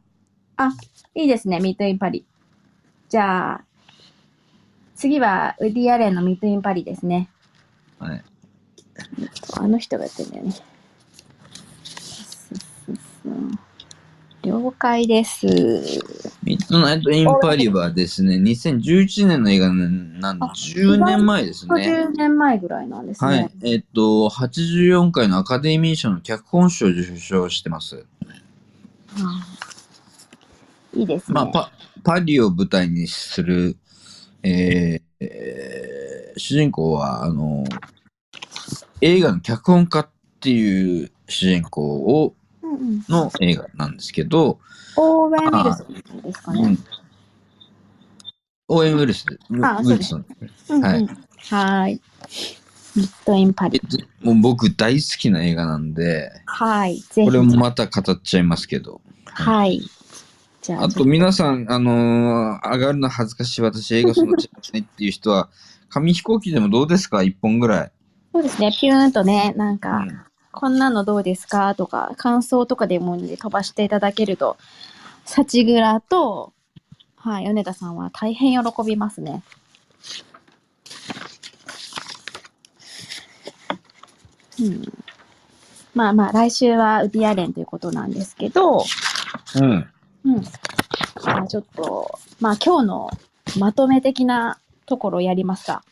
[1.16, 2.26] いいですね、ミッドインパリ。
[3.10, 3.64] じゃあ、
[4.96, 7.30] 次はウディアレンのミッドインパリですね。
[8.00, 8.24] はい。
[9.58, 10.54] あの人がやってんだよね。
[14.46, 15.48] 了解です。
[16.44, 21.74] ミッドナイトインパリはですね、2011年の映画なんで、あ10年前ですね。
[21.74, 23.28] 50年前ぐらいなんですね。
[23.28, 23.52] はい。
[23.64, 28.06] えっと、84回のアカデミー賞の脚本賞を受賞してます。
[29.18, 29.46] あ
[30.96, 31.34] いいですね。
[31.34, 31.72] まあ、パ
[32.04, 33.76] パリを舞台にする、
[34.44, 36.06] えーえー
[36.38, 37.64] 主人公は、あの、
[39.00, 40.10] 映画の脚本家っ
[40.42, 42.45] ていう主人公をうんうん、
[43.10, 44.60] の映画なんですけど、
[44.98, 45.86] オーウェン・ウィルソ
[46.18, 46.78] ンですかね。
[48.68, 50.26] オーエン・ウィルス、ウあィルソン。
[50.70, 51.08] うんうんはい
[51.50, 52.02] はーい。
[52.96, 53.82] ミッドインパえリ。
[54.22, 57.04] もう僕大好きな映画なんで、はい。
[57.14, 59.02] これもまた語っちゃいますけど。
[59.26, 59.82] はい。
[60.62, 65.50] じゃあ、あと皆さん、あのー上がるの恥ずかしい私映画そのちないっていう人は、
[65.90, 67.22] 紙飛行機でもどうですか？
[67.22, 67.92] 一本ぐらい。
[68.34, 68.72] そうですね。
[68.72, 70.22] ピューンとね、なんか、うん
[70.56, 71.76] こんなのどうですか？
[71.76, 74.58] とか、感想とかでもいいので飛ばしていただけると、
[75.26, 76.54] 幸倉と、
[77.18, 79.44] はい、米田さんは大変喜びますね。
[84.60, 84.94] うん。
[85.94, 88.84] まあまあ、来週はウディアレンということなんですけど、
[89.56, 89.90] うん。
[90.26, 90.44] うん。
[91.26, 93.10] まあちょっと、まあ今日の
[93.60, 95.84] まとめ的なところやりますか。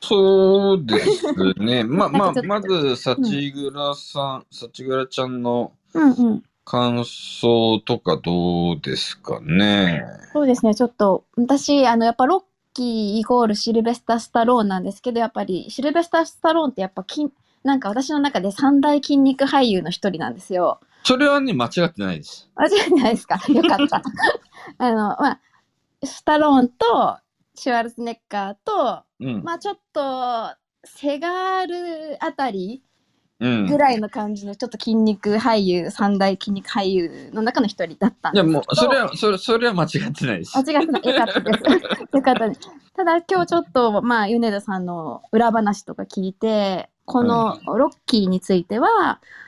[0.00, 1.84] そうですね。
[1.88, 6.42] まあまあ、なんかちょっとまず、幸倉さん、幸倉ちゃんのうんうん。
[6.64, 10.02] 感想とかどうですかね？
[10.34, 12.42] そうですね、ちょっと、私、あの、やっぱロッ
[12.74, 17.28] キーイコールシルベスター・スタローンなんですけど、やっぱりシルベスター・スタローンってやっぱ筋、
[17.64, 20.78] なんか私の中で三大筋肉俳優の一人なんですよ。
[21.04, 22.50] それはね、間違ってないです。
[22.54, 23.40] あ、じゃないですか？
[23.48, 24.02] よかった。
[24.76, 25.40] あの、まあ、
[26.04, 27.16] スタローンと
[27.58, 29.42] シュワルツェネッガーと、うん。
[29.42, 30.54] まあちょっと、
[30.84, 32.82] セガールあたり
[33.40, 33.66] うん。
[33.66, 38.50] ぐらいの感じのちょっと筋肉俳優、三大筋肉俳優の中の一人だったんですけど。
[38.50, 40.58] いやもう、それは、それ、それは間違ってないです。
[40.58, 41.02] 間違ってない。
[41.04, 42.16] よかったです。
[42.16, 42.60] よかったです。
[42.96, 48.88] ただ今日ちょっと、まあ、米田さんの裏話とか聞いて、このロッキーについては、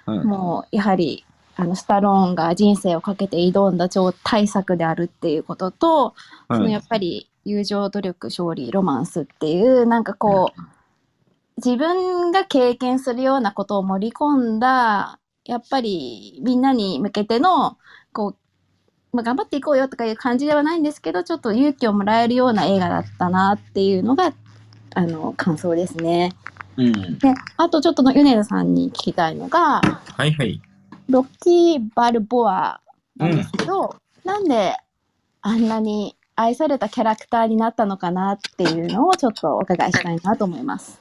[0.06, 1.24] はいもうやはり
[1.60, 6.14] あのスタローンが人生をかけて挑んだ超大作であるっていうことと、
[6.48, 10.60] そのやっぱり友情努力勝利ロマンスっていうなんかこう
[11.64, 17.76] 自分が経験するようなことを盛り込んだやっぱりみんなに向けての
[18.12, 18.36] こ
[19.12, 24.32] う、まあ、頑張っていこうよとかいう感じではないんですけどちょっと勇気をもらえるような映画だったなっていうのが
[24.94, 26.32] あの感想ですね。
[26.76, 27.18] うん。
[27.18, 30.60] であとちょっとの米田さんに聞きたいのがはいはい。
[31.10, 32.80] ロッキー・バルボア
[33.16, 34.76] なんですけど、なんで
[35.42, 41.00] あんなに愛されたキャラクターになったのかなっていうのをちょっとお伺いしたいなと思います。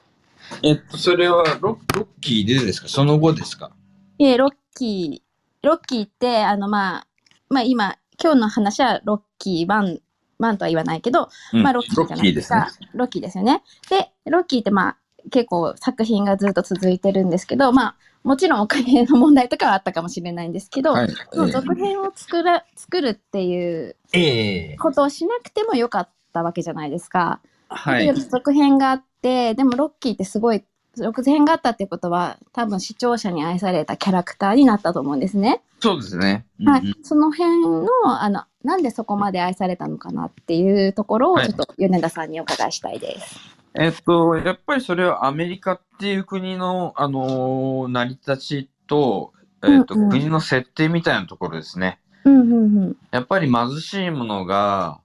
[0.64, 2.88] えっと、それはロロッキーでですか？
[2.88, 3.72] その後ですか？
[4.18, 7.08] いえ、ロッキー、ロッキーって、あの、まあ、
[7.50, 10.00] まあ今、今日の話はロッキー1、
[10.40, 12.70] 1とは言わないけど、うんまあロッキーじゃないですか。
[12.94, 13.62] ロッキーですよね。
[13.90, 14.98] で、ロッキーってまあ
[15.32, 21.10] 結構作品がずっと続いてるんですけど、まあもちろんお金の問題とかはあったかもしれないんですけど、はい。
[21.32, 27.40] その続編を作ら作るっていうええことをしなくてもよかったわけじゃないですか。
[27.70, 28.14] はいで。
[28.14, 30.64] 続編があって、でもロッキーってすごい、
[30.96, 35.62] 続編があったってことは、多分視聴者に愛されたキャラクターになったと思うんですね。
[35.80, 36.46] そうですね。
[36.66, 36.96] はい。
[37.04, 37.88] その辺の、
[38.22, 43.59] あの、なんでそこまで愛されたのかなっていうところを、はいちょっと米田さんにお伺いしたいです。
[43.76, 49.34] えっと、やっぱりそれはアメリカっていう国の、あのー成り立ちと、
[49.64, 52.00] えっと、うんうん国の設定みたいなところですね。
[52.26, 52.98] うんうんうん。
[53.12, 55.02] やっぱり貧しいものが、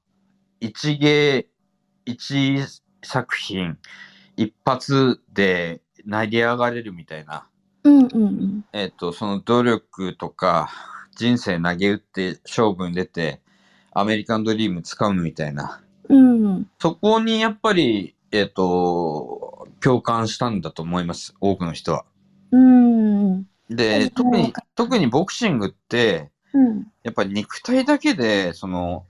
[0.61, 1.47] 一芸、
[2.07, 2.59] 一
[3.03, 3.79] 作品、
[4.37, 7.47] 一発で成り上がれるみたいな。
[7.85, 8.65] うんうんうん。
[8.73, 10.71] えっと、その努力とか、
[11.17, 13.41] 人生投げ打って勝負に出て、
[13.93, 15.83] アメリカンドリーム掴むみたいな。
[16.09, 16.71] うんうん。
[16.81, 22.05] そこにやっぱり、えっ、と、共感したんだと思います、多くの人は。
[22.51, 23.47] うんうん。
[23.71, 26.87] で、特に、特にボクシングって、うん。
[27.05, 29.07] やっぱり肉体だけで、その、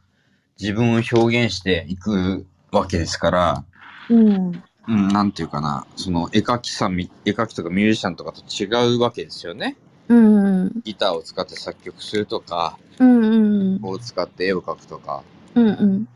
[0.61, 3.65] 自分を表現していくわけですから、
[4.11, 4.63] うん。
[4.87, 9.79] うん、なんていうかな、その絵描きさんみ、絵描きとかミュージシャンとかと違うわけですよね。
[10.09, 10.83] うんうん。
[10.85, 13.81] ギターを使って作曲するとか、うんうん。
[13.81, 15.23] 棒を使って絵を描くとか、
[15.55, 16.09] うんうん。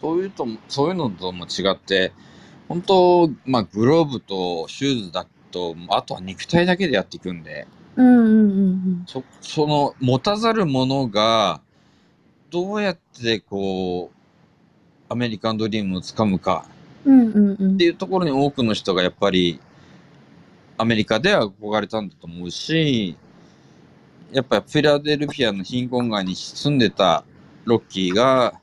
[0.00, 2.12] そういうとも、そういうのとも違って、
[2.68, 7.66] 本当、まあ、グローブとシューズだと、あとは肉体だけでやっていくんで、
[7.96, 11.60] うんうんうんそ、その持たざるものが、
[12.50, 14.18] どうやってこう、
[15.08, 16.66] アメリカンドリームをつかむか
[17.04, 17.20] うん。
[17.20, 17.84] うんうんうんって。
[17.84, 19.60] いうところに多くの人がやっぱり、
[20.76, 23.16] アメリカでは憧れたんだと思うし、
[24.30, 27.24] やっぱフィラデルフィアの貧困街に住んでた
[27.64, 28.60] ロッキーが、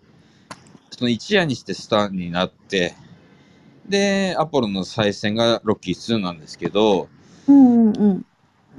[0.91, 2.93] その一夜にしてスターになって、
[3.87, 7.07] で、アポロの再戦がロッキー2なんですけど、
[7.47, 8.25] うんうんうん。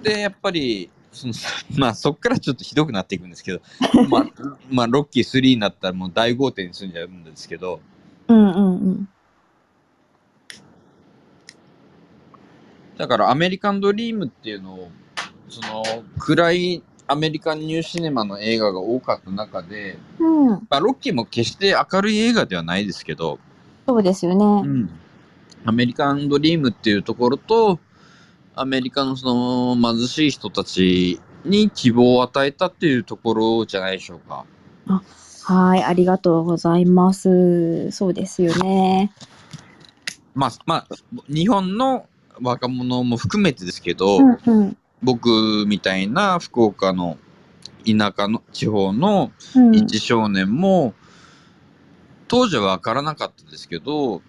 [0.03, 1.33] で、やっぱり、その
[1.79, 3.61] まあそっからちょっとひどくなっていくんですけど、
[4.11, 4.27] まあ、
[4.71, 7.81] まあロッキー3になったらもう大豪邸に住んじゃうんですけど、
[8.29, 9.09] うんうんうん。
[12.97, 14.91] だからアメリカンドリームっていうのを、
[15.49, 15.85] その
[16.19, 20.67] 暗いアメリカンニューシネマの映画が多かった中で、うん。
[20.69, 23.39] まあ、ロッキーも決して明るい映画ではないですけど、
[23.87, 24.69] そうですよね。
[24.69, 24.91] うん、
[25.65, 27.79] アメリカンドリームっていうところと、
[28.55, 34.45] アメリカのその貧しい人たちに希望を与えたっていうところじゃないでしょうか。
[35.45, 37.91] はい、ありがとうございます。
[37.93, 39.13] そうですよね。
[40.35, 40.97] まあ、まあ、
[41.29, 42.07] 日本の
[42.43, 44.77] 若者も含めてですけど、うんうん。
[45.03, 47.17] 僕みたいな福岡の
[47.87, 50.95] 田舎の地方のうん一少年も、
[52.29, 54.23] 当時は分からなかったですけど、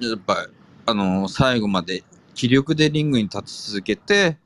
[0.00, 0.46] やっぱ、
[0.86, 2.02] あの、最後まで
[2.34, 4.38] 気力でリングに立ち続けて、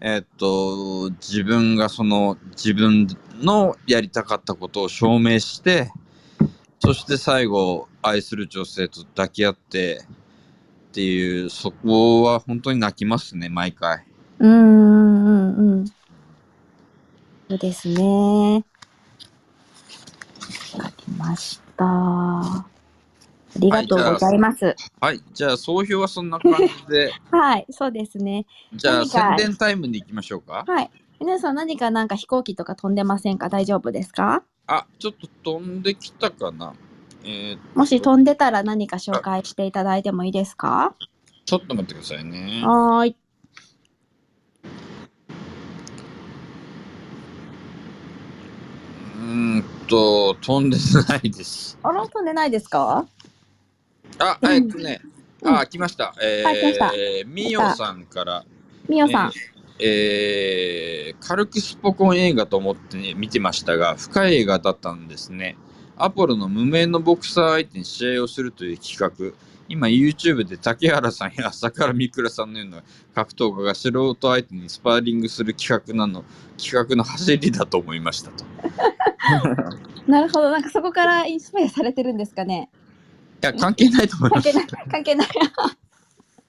[0.00, 3.08] えっと、自分がその自分
[3.40, 5.92] のやりたかったことを証明して、
[6.80, 10.04] そして最後、愛する女性と抱き合って
[10.90, 14.04] っていう、そこは本当に泣きますね、毎回。
[14.38, 15.86] うんうんうん。
[15.86, 15.94] そ
[17.54, 18.64] うですね。
[20.72, 21.67] 書きました。
[21.86, 22.64] あ
[23.58, 24.74] りがとうございます。
[25.00, 28.46] はい、じゃあ、総評はそんな感じで、 はい、そうですね。
[28.74, 30.64] じゃあ、宣伝タイムでいきましょうか。
[30.66, 30.90] はい。
[31.20, 33.48] 皆さん何かなんか飛行機とか飛んでませんか？
[33.48, 34.44] 大丈夫ですか？
[34.68, 36.74] あ、ちょっと飛んできたかな。
[37.24, 40.94] えー、もし飛んでたら何か紹介していただいてもいいですか？
[41.44, 42.62] ちょっと待ってくださいね。
[42.64, 43.16] はーい。
[49.16, 49.24] うー
[49.58, 50.76] んと、飛んで
[51.08, 51.78] ないです。
[51.82, 53.06] あら、飛んでないですか？
[54.18, 55.00] あ、えっとね、
[55.42, 56.14] うんあ、来ました。
[56.22, 58.44] えー、みよさんから、
[58.88, 59.32] みおさん。
[59.80, 65.56] えー、軽くスポコン映画と思って、ね、見てましたが、深い映画だったんですね。
[65.96, 69.36] アポロの無名のボクサー相手に試合をするという企画。
[69.68, 72.82] 今 YouTube で竹原さんや 朝倉未来さんのような
[73.14, 76.24] 格闘家が素人相手にスパーリングする企画なの、
[76.56, 78.44] 企画の走りだと思いましたと。
[78.44, 78.48] い
[80.10, 80.50] なるほど。
[80.50, 82.70] なんかそこからインスパイアされてるんですかね？
[83.40, 84.52] や、関係ないと思います。
[84.52, 84.88] 関係ない。
[84.90, 85.28] 関係ない。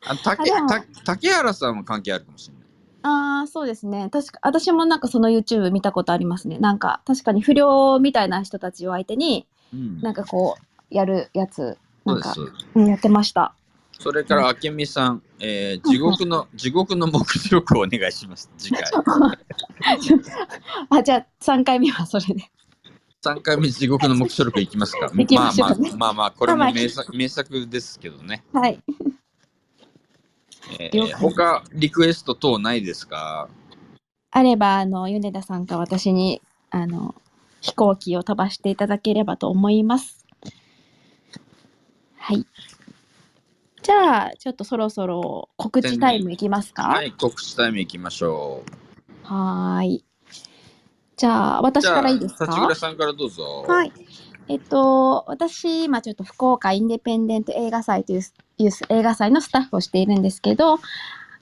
[0.06, 0.52] あ竹
[1.04, 2.64] 竹原さんは関係あるかもしれない。
[3.02, 4.10] ああ、そうですね。
[4.12, 6.58] 確か、私もなんかその YouTube 見たことありますね。
[6.58, 11.78] なんか、確かに不良みたいな人たちを相手に、うんなんかこう、やるやつ、
[12.10, 12.66] そうんですなか、。
[12.76, 13.54] うん、やってました。
[14.00, 18.50] それから、明美さん、えー地獄の、地獄の目視録をお願いします。
[18.58, 18.84] 次回。
[20.90, 22.50] あ、じゃあ、3回目はそれで。
[23.24, 25.10] 3回目地獄の目視録いきますか。
[25.14, 28.44] ましょうねまあまあ、まあまあ、これも名作名作ですけどね。
[28.54, 28.80] はい。
[30.80, 33.50] えー、他、リクエスト等ないですか？
[34.32, 37.16] あれば、あの、米田さんか私に、あの、
[37.62, 40.19] 飛行機を飛ばしていただければと思います。
[42.30, 42.46] はい。
[43.82, 46.84] じゃあ、ちょっとそろそろ告知タイムいきますか？
[46.84, 49.28] はい、告知タイムいきましょう。
[49.28, 50.06] はーい。
[51.18, 52.46] じゃあ、私からいいですか？
[52.46, 53.66] じゃあ立倉さんからどうぞ。
[53.68, 53.92] はい。
[54.48, 58.22] えっと、私、今ちょっと福岡インディペンデント映画祭という
[58.90, 60.78] 映画祭のスタッフをしているんですけど、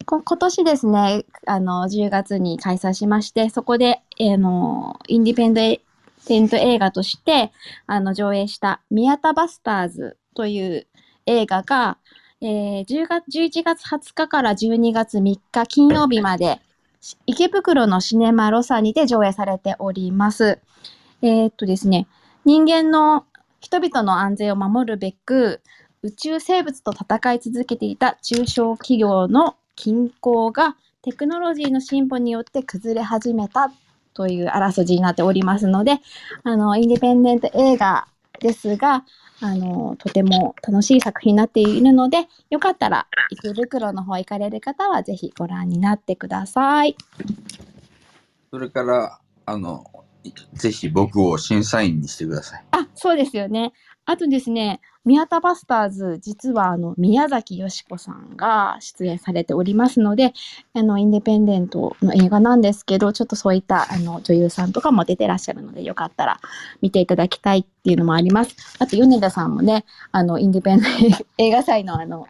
[0.06, 5.82] こ今年ですね、あの、10月に開催しまして、そこで、えーの、インディペンデ
[6.30, 7.52] ント映画として、
[7.88, 10.86] あの、上映した宮田バスターズという
[11.26, 11.98] 映画が、
[12.42, 16.62] えー10月、11月20日から12月3日金曜日まで、
[17.26, 20.60] 池袋のシネマロサにて上映されております。
[21.24, 22.08] えーっとですね、
[22.46, 23.26] 人間の
[23.62, 25.62] 人々の安全を守るべく
[26.04, 33.72] 宇宙生物と戦い続けていた中小企業の均衡がテクノロジーの進歩によって崩れ始めた
[34.14, 36.00] というあらすじになっておりますので
[36.44, 38.08] あのインディペンデント映画
[38.40, 39.04] ですが
[39.40, 46.96] あのとても楽しい作品になっているのでよかったら池袋の方行かれる方はぜひご覧になってください。
[48.52, 49.84] それから、あの、
[50.24, 52.64] いぜひ僕を審査員にしてください。
[52.72, 53.74] あ、そうですよね。
[54.06, 60.34] あとですね、宮田バスターズ、実はあの宮崎美子さんが出演されておりますので、
[60.74, 66.42] あのインディペンデントの映画なんですけど、ちょっとそういったあの女優さんとかも出てらっしゃるので、よかったら
[66.82, 68.54] 見ていただきたいっていうのもあります。
[68.80, 72.28] あと米田さんもね、あのインディペンデント映画祭のあの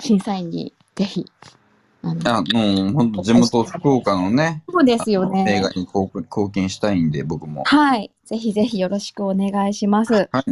[0.00, 1.24] 審査員にぜひ。
[2.02, 5.70] あのう本当地元福岡のね、そうですよあの映ね画。
[5.70, 7.64] に貢献貢献したいんで、僕も。
[7.64, 8.10] はい。
[8.26, 10.28] ぜひぜひよろしくお願いします。
[10.30, 10.44] はい。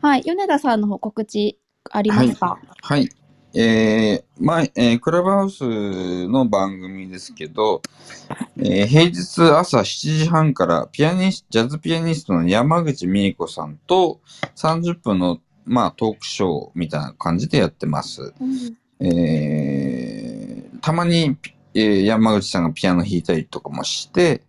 [0.00, 0.22] はい。
[0.24, 1.58] 米田さんの方告知
[1.90, 3.08] ありますか、はい。
[3.52, 7.82] えー、前、えークラブハウスの番組ですけど、
[8.56, 9.82] えー平日朝7
[10.18, 14.20] 時半からピアニスジャズピアニストの山口美恵子さんと
[14.56, 18.32] 30分の、まあ、トークショーみたいな感じでやってます。
[18.40, 21.36] うんえーたまに、
[21.74, 24.42] えー山口さんがピアノ弾いたりとかもして、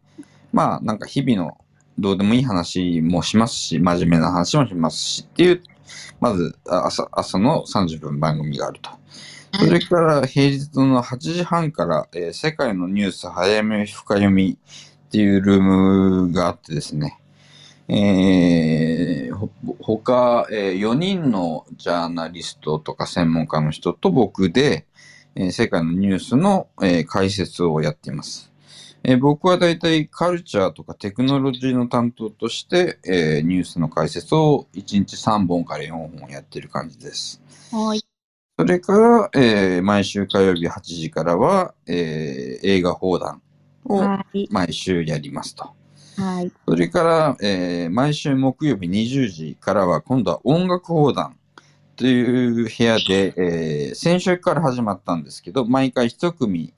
[0.54, 1.58] まあなんか日々の
[1.98, 5.64] どうでもいい話もしますし、真面目な話もしますしっていう、
[6.20, 8.90] まずあ朝朝の30分番組があると。
[9.60, 17.20] それから平日の8時半から、えー世界のニュース早め深読みっていうルームがあってですね、
[17.90, 19.50] えー、ほ
[19.82, 24.86] 他、え4人のジャーナリストとか専門家の人と僕で、
[25.36, 28.51] えー世界のニュースの、えー解説をやっています。
[29.04, 37.42] えー僕はだいたいカルチャーとかテクノロジーの担当として、えーニュースの解説を1日3本から4本やってる感じです。
[37.72, 38.06] はい。
[38.60, 43.42] それから、えー毎週火曜日8時からは、えー映画放談
[43.86, 44.48] をはい。
[44.52, 45.72] 毎週やりますと。
[46.18, 46.52] はい。
[46.68, 51.38] それから、えー毎週木曜日20時からは今度は音楽放談
[51.96, 56.72] という部屋で、えー先週から始まったんですけど、毎回一組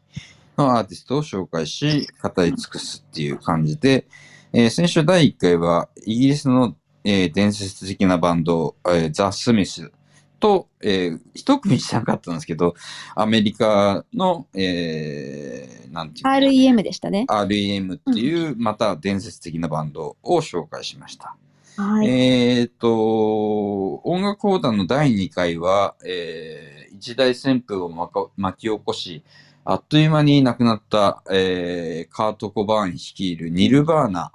[0.58, 4.08] のアーティストを紹介し、語り尽くすっていう感じで、
[4.54, 9.92] えー先週第1回はイギリスの、えー伝説的なバンド、えーザ・スミス
[10.40, 12.76] と、えー一組しなかったんですけど、
[13.16, 17.26] アメリカの、えーなんていうの REM でしたね。
[17.30, 21.36] REM っていう、また伝説的なバンドを紹介しました。
[21.78, 22.08] はい。
[22.08, 27.90] えっ、と、音楽講談の第2回は、えー一大旋風を
[28.38, 29.24] 巻き起こし、
[29.66, 34.32] あっという間に亡くなった、えーカート・コバーン率いるニルバーナ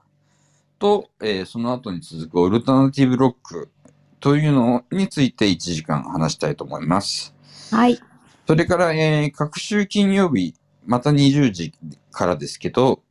[0.78, 3.70] と、えーその後に続くオルタナティブロック
[4.20, 7.34] というのについて1時間話したいと思います。
[7.70, 7.98] はい。
[8.46, 10.54] それから、えー、各週金曜日、
[10.86, 11.74] また20時
[12.10, 13.02] からですけど、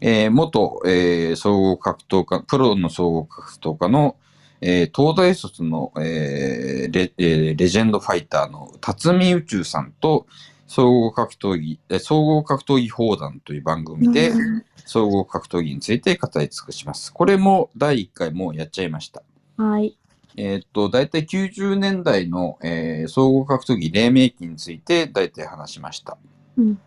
[0.00, 4.16] えー、元、えー、総合格闘家、プロの総合格闘家の、
[4.60, 10.26] えー、東大卒の、えーレえーレジェンドファイターの辰巳宇宙さんと、
[10.68, 17.12] 総合格闘技、えー総合格闘技砲弾という番組で、うん総合格闘技について語り尽くします。
[17.12, 19.22] これも第1回もうやっちゃいました。
[19.56, 19.98] はい。
[20.36, 26.16] えーっと、大体90年代の、えー総合格闘技黎明期について大体話しました。
[26.56, 26.78] うん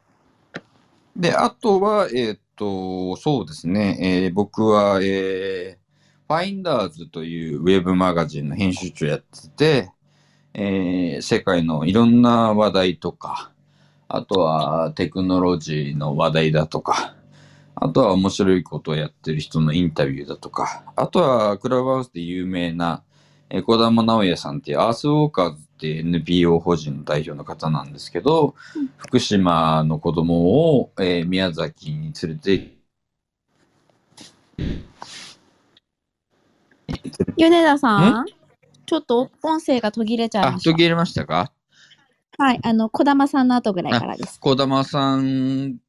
[1.15, 5.81] で、あとは、えーっと、そうですね、えー僕は、えー
[6.27, 9.91] ファインダーズというウェブマガジンの編集長やってて、
[10.53, 13.50] えー世界のいろんな話題とか、
[14.13, 17.15] あとはテクノロジーの話題だとか、
[17.75, 23.03] あとは面白いことをやってる人のインタビューだとか、あとはクラブハウスで有名な、
[23.49, 32.77] えー、小玉直也さんっていうアースウォーカーズっていう NPO 法人の代表の方なんですけど、うん福島の子供を、えー宮崎に連れて、
[37.37, 38.25] 米田さん、
[38.85, 40.71] ちょっと音声が途切れちゃいあ、ました。
[40.71, 41.53] 途切れましたか？
[42.37, 42.59] はい。
[42.63, 44.39] あの、小玉さんの後ぐらいからです。
[44.39, 45.79] 小玉さん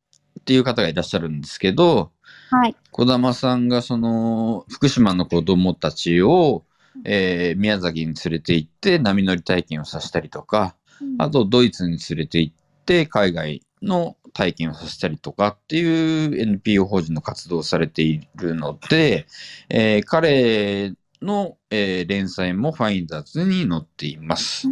[0.41, 2.13] っていう方がいらっしゃるんですけど、
[2.51, 2.77] はい。
[2.91, 6.65] 小玉さんがその福島の子供たちを、
[7.05, 10.77] えー宮崎に連れて行って波乗り体験をさせたりとか、
[11.19, 12.55] あとドイツに連れて行っ
[12.85, 19.27] て海外の体験をさせたりとかっていう NPO 法人の活動をされているので、
[19.69, 20.93] えー彼
[21.23, 24.69] の、えー連載もファインダーズに載っています。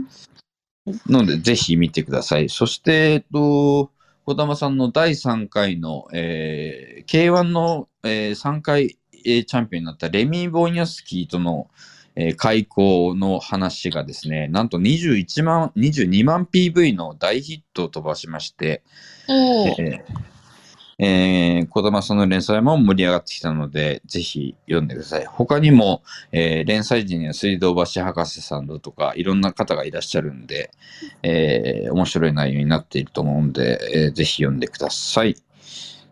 [1.06, 2.48] ので、ぜひ見てください。
[2.48, 3.90] そして、えっと、
[4.24, 11.68] 小玉さんの第3回の、えー K1 の、え3回、えーチャンピオンになったレミー・ボーニャスキーとの、
[12.16, 18.82] えー開口の話がですね、なんと21万、22万 PV の大ヒットを飛ばしまして、
[19.66, 20.30] えー
[21.02, 25.24] えー小玉さんの連載も盛り上がってきたので、ぜひ読んでください。
[25.24, 30.70] 他にも、えー連載時には水道橋博士さんだとか、いろんな方がいらっしゃるんで、
[31.22, 35.36] えー面白い内容になっていると思うんで、えーぜひ読んでください。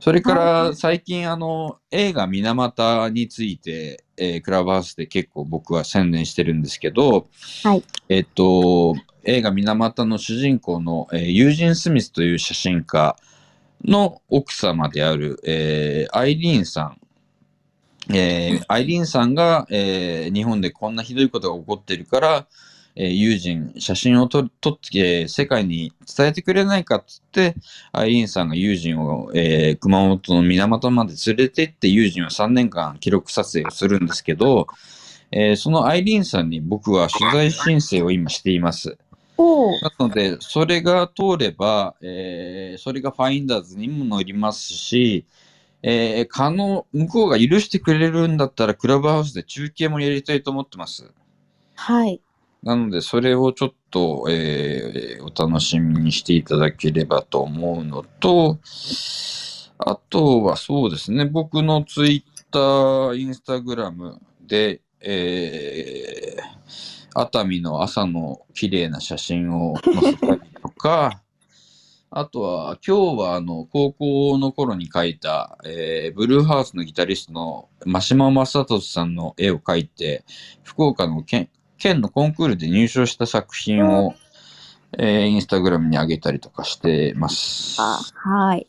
[0.01, 7.28] それかはら最近あの映画水俣について、えークラブハウスで結構僕は宣伝してるんですけど、
[7.62, 8.94] はいえっと、
[9.24, 13.16] 映画水俣の主人公の、えーユージン・スミスという写真家
[13.85, 17.01] の奥様である、えーアイリーンさん。
[18.15, 22.47] えーアイリーンさんが、えー日本でこんなひどいことが起こってるから、
[22.97, 27.55] えー友人、写真を撮撮って、えー世界に伝えてくれないかっつって、
[27.93, 34.67] アイリーンさんが友人を、えー熊本の水俣まで連れてって、友人は3年間記録撮影をするんですけど、
[35.31, 38.97] えーそのアイリーンさんに僕は取材申請を今しています。
[39.81, 45.27] なので、それが通れば、えーそれがファインダーズにも載りますし、
[45.82, 51.12] えー可能、向こうが許してくれるんだったら、クラブハウスで中継もやりたいと思ってます。
[51.74, 52.20] はい。
[52.62, 58.59] なので、それをちょっと、えーお楽しみにしていただければと思うのと、
[59.78, 71.23] あとはそうですね、僕のツイッター、インスタグラムで、えー熱海の朝の綺麗な写真を載せたりとか、
[72.11, 80.25] あとは、今日はあの高校の頃に描いた、えーブルーハウスのギタリストの真島正俊さんの絵を描いて、
[80.63, 84.15] 福岡の県県のコンクールで入賞した作品を、
[84.99, 87.77] えーインスタグラムに上げたりとかしてます。
[87.79, 88.67] あはい。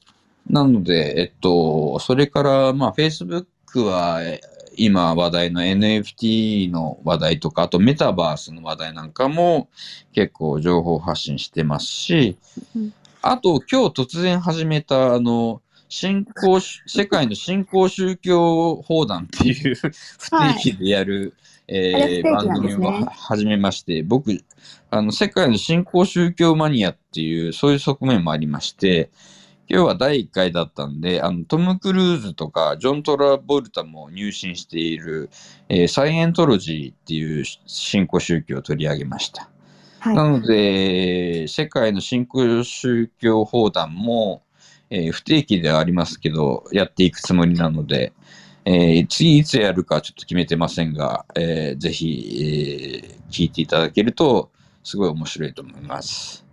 [0.49, 3.45] なので、えっと、それから、まあ、Facebook
[3.83, 4.41] は、え
[4.79, 9.69] 今話題の NFT の話題とか、あとメタバースの話題なんかも
[10.13, 12.37] 結構情報発信してますし
[12.75, 21.33] うん、あと今日突然始めた、あの、新興し、世界の新興宗教砲弾っていう 不定期でやる、
[21.67, 22.75] えあれ不定期ーね。
[22.75, 24.43] 組をは始めまして、僕、
[24.91, 29.09] あの、世界の新興宗教マニアっていう、そういう側面もありまして、
[29.69, 35.29] 今日は第1回だったんで、あの、トム・クルーズとか、ジョン・トラボルタも入信している、
[35.69, 39.47] えーサイエントロジーっていう新興宗教を取り上げました。
[39.99, 40.15] はい。
[40.15, 44.43] なので、世界の新興宗教砲弾も、
[44.89, 48.13] えー不定期ではありますけど、やっていくつもりなので、
[48.65, 54.51] えー次いつやるかちょっと決めてませんが、えーぜひ、えー聞いていただけると、
[54.83, 56.43] すごい面白いと思います。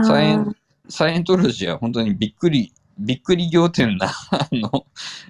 [0.00, 0.46] サイエン
[0.88, 4.86] サイエントロジーは本当にびっくり、びっくり仰天な、 あの、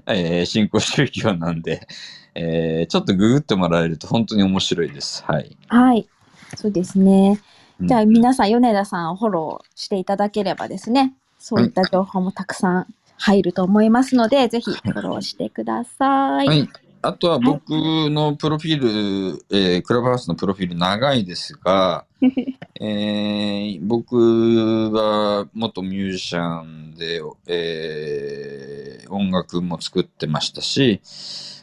[0.06, 1.86] えー新興宗教なんで、
[2.34, 5.24] えーちょっとググってもらえると本当に面白いです。
[5.24, 5.56] はい。
[5.68, 6.08] はい。
[6.54, 7.40] そうですね。
[7.80, 16.48] じゃあ皆さん、米田さんをフォローしていただければですね、そういった情報もたくさん入ると思いますので、ぜひフォローしてください。
[16.48, 16.68] はい。
[17.06, 22.04] あとは僕のプロフィール、えークラブハウスのプロフィール長いですが、
[22.80, 31.00] えー僕が元ミュージシャンで、えー音楽も作ってましたし、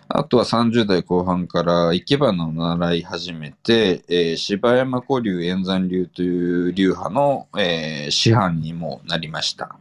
[0.08, 9.76] あとは30代後半から生け花を習い始めて、えー柴山古流円山流という流派の、えー師範にもなりました。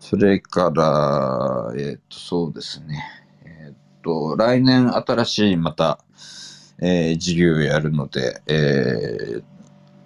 [0.00, 3.23] それから、えっ、と、そうですね。
[4.04, 5.98] と、来年新しいまた、
[6.80, 9.44] えー授業をやるので、えー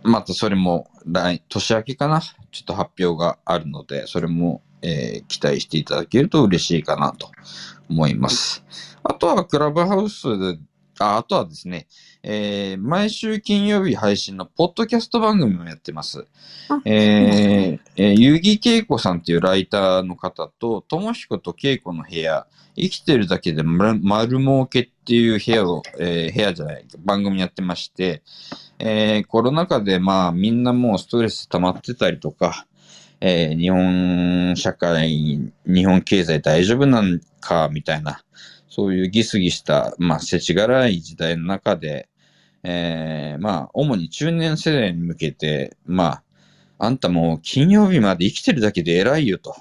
[0.05, 7.31] またそれも来、年明けかなちょっと発表があるので、それも、えー期待していただけると嬉しいかなと
[7.91, 8.65] 思います。
[9.03, 10.59] あとはクラブハウスで、
[11.01, 11.87] ああとはですね、
[12.31, 16.27] えー毎週金曜日配信のポッドキャスト番組もやってます。
[16.69, 22.47] あえーえー、遊戯恵子さんっていうライターの方と、ともひこと恵子の部屋、
[22.77, 28.23] 生きてるだけで丸丸儲けっていう部屋を、えー部屋じゃない、番組やってまして、
[28.79, 32.67] えーコロナ禍でまあみんなもうストレス溜まってたりとか、
[33.23, 38.21] えー日本社会、日本経済大丈夫なんかみたいな、
[38.69, 42.11] そういうギスギした、まあ、世知辛い時代の中で、
[42.71, 46.23] えーまあ、主に中年世代に向けて、ま
[46.79, 49.57] あ、あんたもう金曜日まで生きてるだけで偉いよと、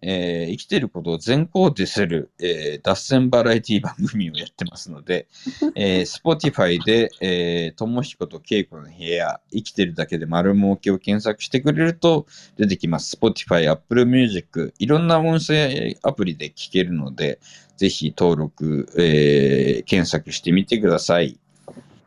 [0.00, 5.28] えー生きてることを全肯定する、えー脱線バラエティ番組をやってますので、
[5.76, 13.16] えー、Spotify で、えー、ともひことけいこの部屋、生きてるだけで丸儲けを検索してくれると出てきます。
[13.16, 17.38] Spotify、Apple Music、いろんな音声アプリで聞けるので、
[17.76, 21.38] ぜひ登録、えー検索してみてください。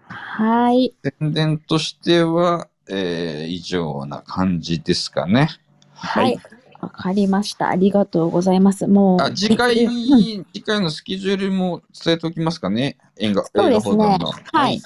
[0.07, 0.93] はい。
[1.19, 5.49] 宣伝としては、えー以上な感じですかね。
[5.93, 6.37] はい。
[6.81, 7.69] わかりました。
[7.69, 8.85] ありがとうございます。
[8.87, 9.21] もう。
[9.21, 9.87] あ次回
[10.53, 12.97] 次回のスケジュールも伝えておきますかね。
[13.17, 14.17] 映画、そうですね。
[14.53, 14.81] はい。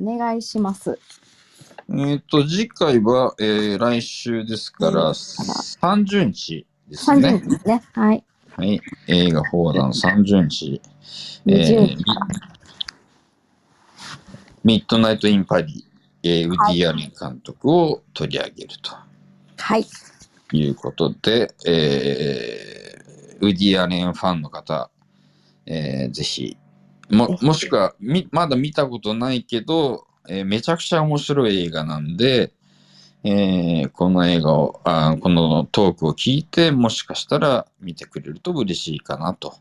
[0.00, 0.98] お願いします。
[1.92, 7.48] えっ、と、次回は、えー来週ですから、うん30日です30ね日。
[7.48, 7.82] ですね。
[7.94, 8.24] はい。
[8.56, 8.80] はい。
[9.08, 10.80] 映画放談30日。
[11.46, 12.04] え20ー日
[14.62, 15.86] ミミッドナイト・イン・パリ、
[16.22, 18.94] えーウディ・アレン監督を取り上げると
[19.56, 19.86] はい。
[20.52, 24.90] いうことで、えーウディ・アレンファンの方、
[25.64, 26.56] えーぜひ、
[27.08, 32.52] も、もしくはみ、まだ見たことないけど、えーめちゃくちゃ面白い映画なんで、
[33.24, 39.54] えーこの映画をあ、このトークを聞いて、もしかしたら見てくれると嬉しいかなと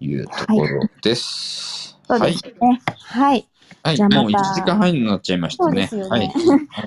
[0.00, 1.74] いうところです。
[1.82, 2.44] はいそうです。
[2.46, 2.52] ね。
[2.60, 2.80] はい。
[2.96, 3.48] はい、
[3.94, 5.88] じゃあまたもう1時間半になっちゃいましたね。
[5.92, 6.32] ねはい。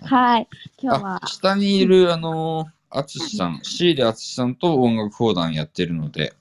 [0.04, 0.48] はい。
[0.82, 6.34] 今日あは、、下にいる、あの、あつしさん、シーレあつしさんと音楽講談やってるので、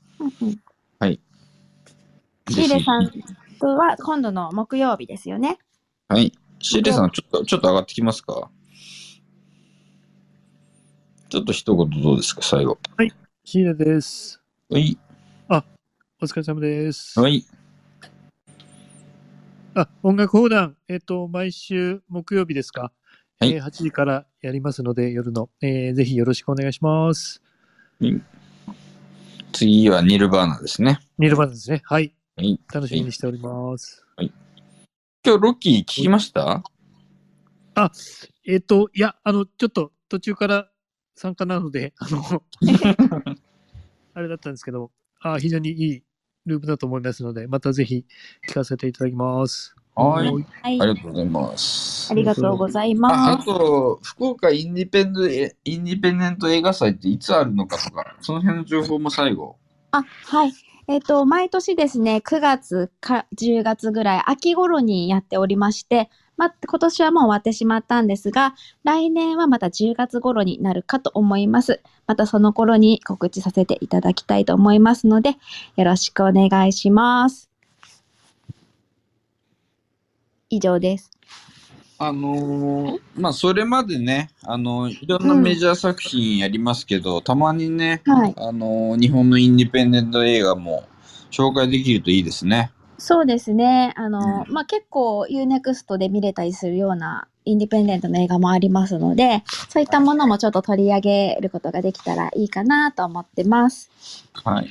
[0.98, 1.20] はい。
[2.51, 3.10] シーレさん
[3.60, 5.59] とは今度の木曜日ですよね。
[6.09, 6.32] はい。
[6.60, 8.51] シーレさん、ちょっと、ちょっと上がってきますか？
[11.28, 12.78] ちょっと一言どうですか、最後。
[13.44, 14.40] シーレです。
[14.70, 14.98] はい。
[16.20, 17.20] お疲れ様です。
[17.20, 17.44] はい。
[19.80, 22.92] あ、 音楽放談、えっ、と、毎週木曜日ですか？
[23.40, 27.40] はいえー8時からやりますので、夜の、えーぜひよろしくお願いします。
[29.52, 30.98] 次はニルバーナですね。
[31.18, 31.80] ニルバーナですね。
[31.84, 32.14] はい。
[32.36, 32.60] はい。
[32.72, 34.05] 楽しみにしております。
[35.24, 36.62] 今日、ロッキー聞きました？
[38.44, 40.70] えっ、と、いや、あの、ちょっと途中から
[41.14, 42.42] 参加なので、あの、
[44.14, 44.90] あれだったんですけど、
[45.20, 46.02] あ非常にいい
[46.49, 48.05] ループだと思いますので、またぜひ
[48.49, 49.75] 聞かせていただきます。
[49.95, 50.33] はい。
[50.62, 50.81] はい。
[50.81, 52.15] ありがとうございますあ。
[52.15, 53.47] りがとうございああます。
[53.47, 59.57] と、福岡インディペンデンインディペンデント映画祭っていつあるのかとか、その辺の情報も最後。
[59.91, 60.53] あ、はい。
[60.87, 66.09] えっ、と、毎年ですね、9月か10月ぐらい、秋頃にやっておりまして、
[66.39, 68.55] ま、今年はもう終わってしまったんですが、
[68.85, 71.82] 来年はまた10月頃になるかと思います。
[72.06, 75.36] またその頃に告知させていただきたいと思いますので、
[75.77, 77.51] よろしくお願いします。
[80.48, 81.10] 以上です。
[82.01, 88.35] あのーまあ、それまでね、あのいろんなメジャー作品やりますけど、たまにね、はい。
[88.36, 90.85] あのー日本のインディペンデント映画も
[91.32, 92.70] 紹介できるといいですね。
[92.99, 93.95] そうですね。
[93.97, 103.91] あの、うまあ、結構 UNEXT で見れたりするようなインディペンデントの映画もありますので、そういったものもちょっと取り上げることができたらいいかなと思ってます。
[104.45, 104.69] はい。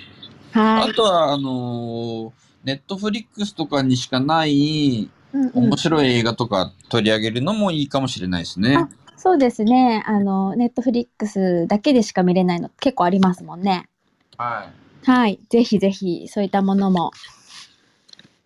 [0.52, 0.90] はい。
[0.91, 2.34] あとは、あの
[2.64, 8.76] ネットフリックスとかにしかないうんうん面白い映画とか取り上げるのもいいかもしれないですね。
[8.76, 10.04] あそうですね。
[10.06, 13.90] あの、ネットフリックスだけでしか見れないの結構ありますもんね。
[14.38, 14.70] は
[15.04, 15.10] い。
[15.10, 15.40] はい。
[15.49, 17.12] ぜひぜひ、そういったものも、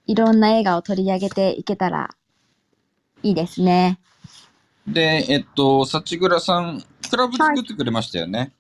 [0.08, 2.10] いろんな映画を取り上げていけたら
[3.24, 4.00] いいですね。
[4.88, 8.52] で、えっと、幸倉さん、クラブ作ってくれましたよね？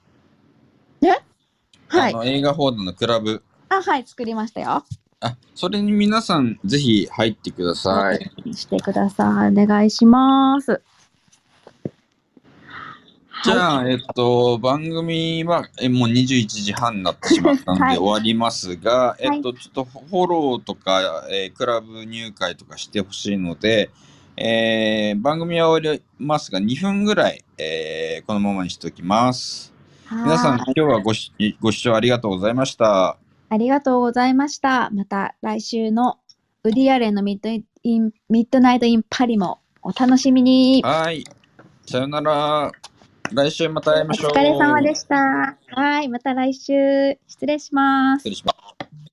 [1.88, 2.14] はい。
[2.14, 3.44] あの映画報道のクラブ。
[3.68, 4.08] あ、はい。
[4.08, 4.86] 作りましたよ。
[5.20, 8.32] あ、それに皆さんぜひ入ってください。
[8.56, 9.50] してください。
[9.50, 10.82] お願いします。
[13.44, 23.90] じゃあ、えっと、番組はえもう21時半になってしまったので はい終わりますが、いえっと、ちょっとフォローとか、えークラブ入会とかしてほしいので、
[24.38, 29.74] えー番組は終わりますが、2分ぐらい、えーこのままにしておきます。
[30.12, 31.32] 皆さん、はい今日はごし
[31.62, 33.18] ご視聴ありがとうございました。
[33.50, 34.90] ありがとうございました。
[34.92, 36.20] また来週の
[36.64, 37.50] ウディアレンのミッド
[37.84, 40.82] インミッドナイト・イン・パリもお楽しみに。
[40.84, 41.24] はい。
[41.88, 42.72] さよなら。
[43.34, 44.32] 来週また会いおましょう。
[44.32, 45.58] 疲れ様でした。
[45.70, 46.10] はい。
[46.10, 47.18] また来週。
[47.28, 48.30] 失礼します失。
[48.30, 49.11] 礼します。